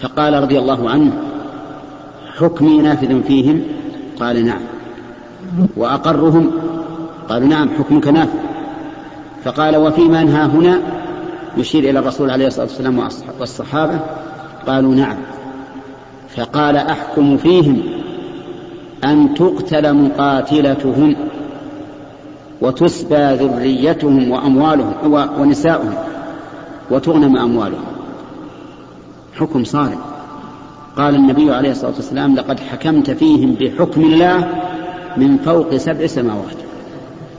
[0.00, 1.12] فقال رضي الله عنه
[2.38, 3.62] حكمي نافذ فيهم؟
[4.20, 4.60] قال نعم.
[5.76, 6.50] وأقرهم؟
[7.28, 8.38] قالوا نعم حكمك نافذ.
[9.44, 10.78] فقال وفي من ها هنا؟
[11.56, 13.08] يشير إلى الرسول عليه الصلاة والسلام
[13.40, 14.00] والصحابة
[14.66, 15.16] قالوا نعم.
[16.36, 17.82] فقال أحكم فيهم
[19.04, 21.16] أن تقتل مقاتلتهم
[22.60, 24.94] وتسبى ذريتهم وأموالهم
[25.38, 25.94] ونساؤهم
[26.90, 27.84] وتغنم أموالهم.
[29.34, 29.98] حكم صارم
[30.96, 34.48] قال النبي عليه الصلاة والسلام لقد حكمت فيهم بحكم الله
[35.16, 36.56] من فوق سبع سماوات.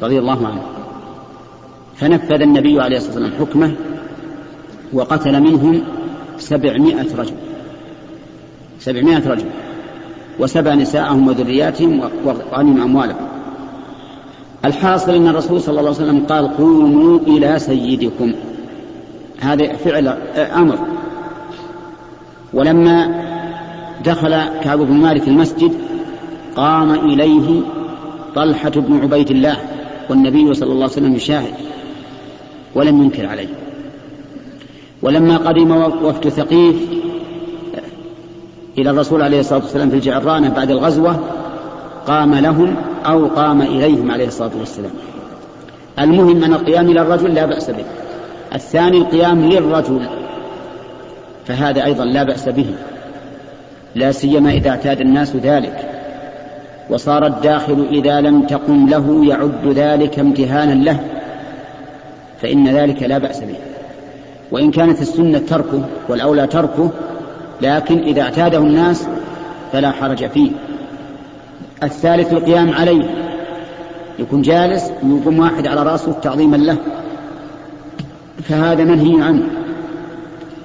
[0.01, 0.61] رضي الله عنه.
[1.95, 3.71] فنفذ النبي عليه الصلاة والسلام حكمه
[4.93, 5.81] وقتل منهم
[6.37, 7.35] سبعمائة رجل.
[8.81, 9.45] سبعمائة رجل
[10.39, 13.27] وسبى نساءهم وذرياتهم وغنم أموالهم.
[14.65, 18.33] الحاصل أن الرسول صلى الله عليه وسلم قال قوموا إلى سيدكم.
[19.39, 20.07] هذا فعل
[20.37, 20.79] أمر.
[22.53, 23.23] ولما
[24.05, 25.71] دخل كعب بن مالك المسجد
[26.55, 27.61] قام إليه
[28.35, 29.57] طلحة بن عبيد الله
[30.09, 31.53] والنبي صلى الله عليه وسلم يشاهد
[32.75, 33.49] ولم ينكر عليه.
[35.01, 35.71] ولما قدم
[36.03, 36.75] وفد ثقيف
[38.77, 41.19] إلى الرسول عليه الصلاة والسلام في الجعرانة بعد الغزوة
[42.07, 44.91] قام لهم أو قام إليهم عليه الصلاة والسلام.
[45.99, 47.85] المهم أن القيام إلى الرجل لا بأس به.
[48.55, 50.01] الثاني القيام للرجل
[51.45, 52.75] فهذا أيضا لا بأس به.
[53.95, 55.89] لا سيما إذا اعتاد الناس ذلك.
[56.89, 60.99] وصار الداخل إذا لم تقم له يعد ذلك امتهانا له.
[62.41, 63.55] فإن ذلك لا بأس به.
[64.51, 66.89] وإن كانت السنة تركه والأولى تركه
[67.61, 69.07] لكن إذا اعتاده الناس
[69.71, 70.51] فلا حرج فيه.
[71.83, 73.03] الثالث القيام عليه.
[74.19, 76.77] يكون جالس ويقوم واحد على رأسه تعظيما له.
[78.43, 79.43] فهذا منهي عنه.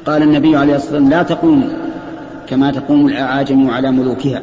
[0.07, 1.69] قال النبي عليه الصلاة والسلام لا تقوم
[2.49, 4.43] كما تقوم الأعاجم على ملوكها.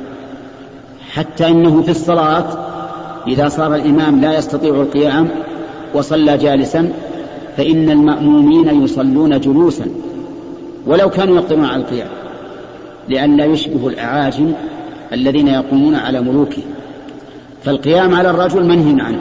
[1.14, 2.46] حتى إنه في الصلاة
[3.28, 5.30] إذا صار الإمام لا يستطيع القيام
[5.94, 6.90] وصلى جالسا
[7.58, 9.86] فإن المأمومين يصلون جلوسا
[10.88, 12.23] ولو كانوا يقدرون على القيام.
[13.10, 14.54] لئلا يشبه الأعاجم
[15.14, 16.62] الذين يقومون على ملوكه.
[17.64, 19.20] فالقيام على الرجل منهي عنه.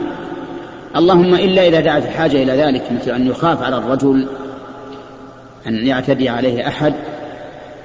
[0.97, 4.26] اللهم إلا إذا دعت الحاجة إلى ذلك مثل أن يخاف على الرجل
[5.66, 6.95] أن يعتدي عليه أحد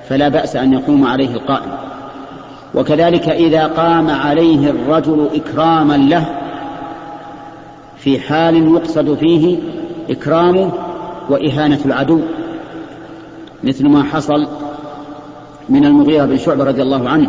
[0.10, 1.72] فلا بأس أن يقوم عليه القائم.
[2.76, 6.26] وكذلك إذا قام عليه الرجل إكراما له
[7.98, 9.58] في حال يقصد فيه
[10.10, 10.72] إكرامه
[11.30, 12.22] وإهانة العدو.
[13.64, 14.48] مثل ما حصل
[15.70, 17.28] من المغيرة بن شعبة رضي الله عنه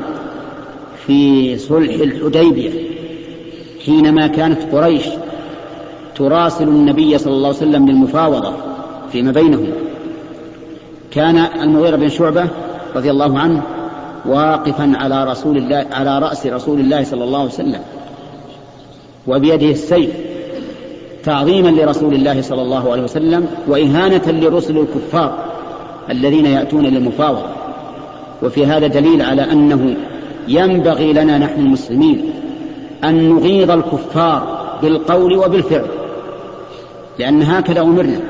[1.07, 2.71] في صلح الحديبية
[3.87, 5.05] حينما كانت قريش
[6.17, 8.53] تراسل النبي صلى الله عليه وسلم للمفاوضة
[9.13, 9.67] فيما بينهم.
[11.11, 12.49] كان المغيرة بن شعبة
[12.97, 13.63] رضي الله عنه
[14.27, 17.81] واقفا على رسول الله على رأس رسول الله صلى الله عليه وسلم
[19.27, 20.11] وبيده السيف
[21.25, 25.45] تعظيما لرسول الله صلى الله عليه وسلم وإهانة لرسل الكفار
[26.11, 27.58] الذين يأتون للمفاوضة.
[28.43, 29.97] وفي هذا دليل على أنه
[30.49, 32.33] ينبغي لنا نحن المسلمين
[33.05, 35.87] أن نغيظ الكفار بالقول وبالفعل
[37.19, 38.21] لأن هكذا أمرنا.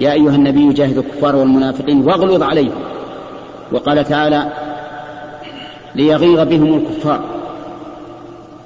[0.00, 2.72] يا أيها النبي جاهد الكفار والمنافقين واغلظ عليهم.
[3.72, 4.52] وقال تعالى
[5.94, 7.20] ليغيظ بهم الكفار.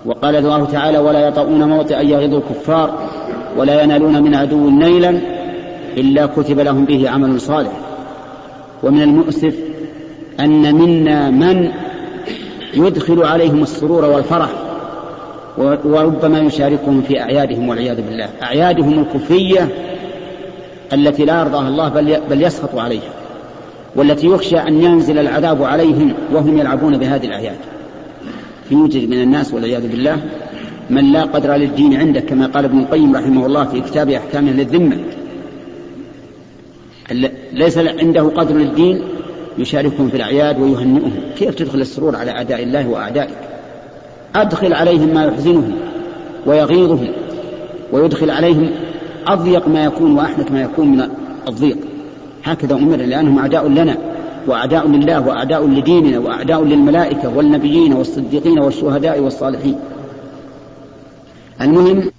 [0.06, 3.08] وقال الله تعالى ولا يطؤون موطئا يغيظ الكفار
[3.56, 5.20] ولا ينالون من عدو نيلا
[5.96, 7.72] إلا كتب لهم به عمل صالح.
[8.82, 9.71] ومن المؤسف
[10.40, 11.70] أن منا من
[12.74, 14.48] يدخل عليهم السرور والفرح
[15.84, 18.28] وربما يشاركهم في أعيادهم والعياذ بالله.
[18.42, 19.68] أعيادهم الكفرية
[20.92, 23.12] التي لا يرضاها الله بل بل يسخط عليها
[23.96, 27.56] والتي يخشى أن ينزل العذاب عليهم وهم يلعبون بهذه الأعياد.
[28.70, 30.16] يوجد من الناس والعياذ بالله
[30.90, 34.96] من لا قدر للدين عنده كما قال ابن القيم رحمه الله في كتاب أحكامه للذمة.
[37.52, 39.02] ليس عنده قدر للدين
[39.58, 41.12] يشاركهم في الأعياد ويهنئهم.
[41.36, 43.30] كيف تدخل السرور على أعداء الله وأعدائك؟
[44.34, 45.72] أدخل عليهم ما يحزنهم
[46.46, 47.08] ويغيظهم
[47.92, 48.70] ويدخل عليهم
[49.26, 51.08] أضيق ما يكون وأحنك ما يكون من
[51.48, 51.78] الضيق.
[52.44, 53.96] هكذا أمرنا لأنهم أعداء لنا
[54.46, 59.76] وأعداء لله وأعداء لديننا وأعداء للملائكة والنبيين والصديقين والشهداء والصالحين.
[61.60, 62.10] المهم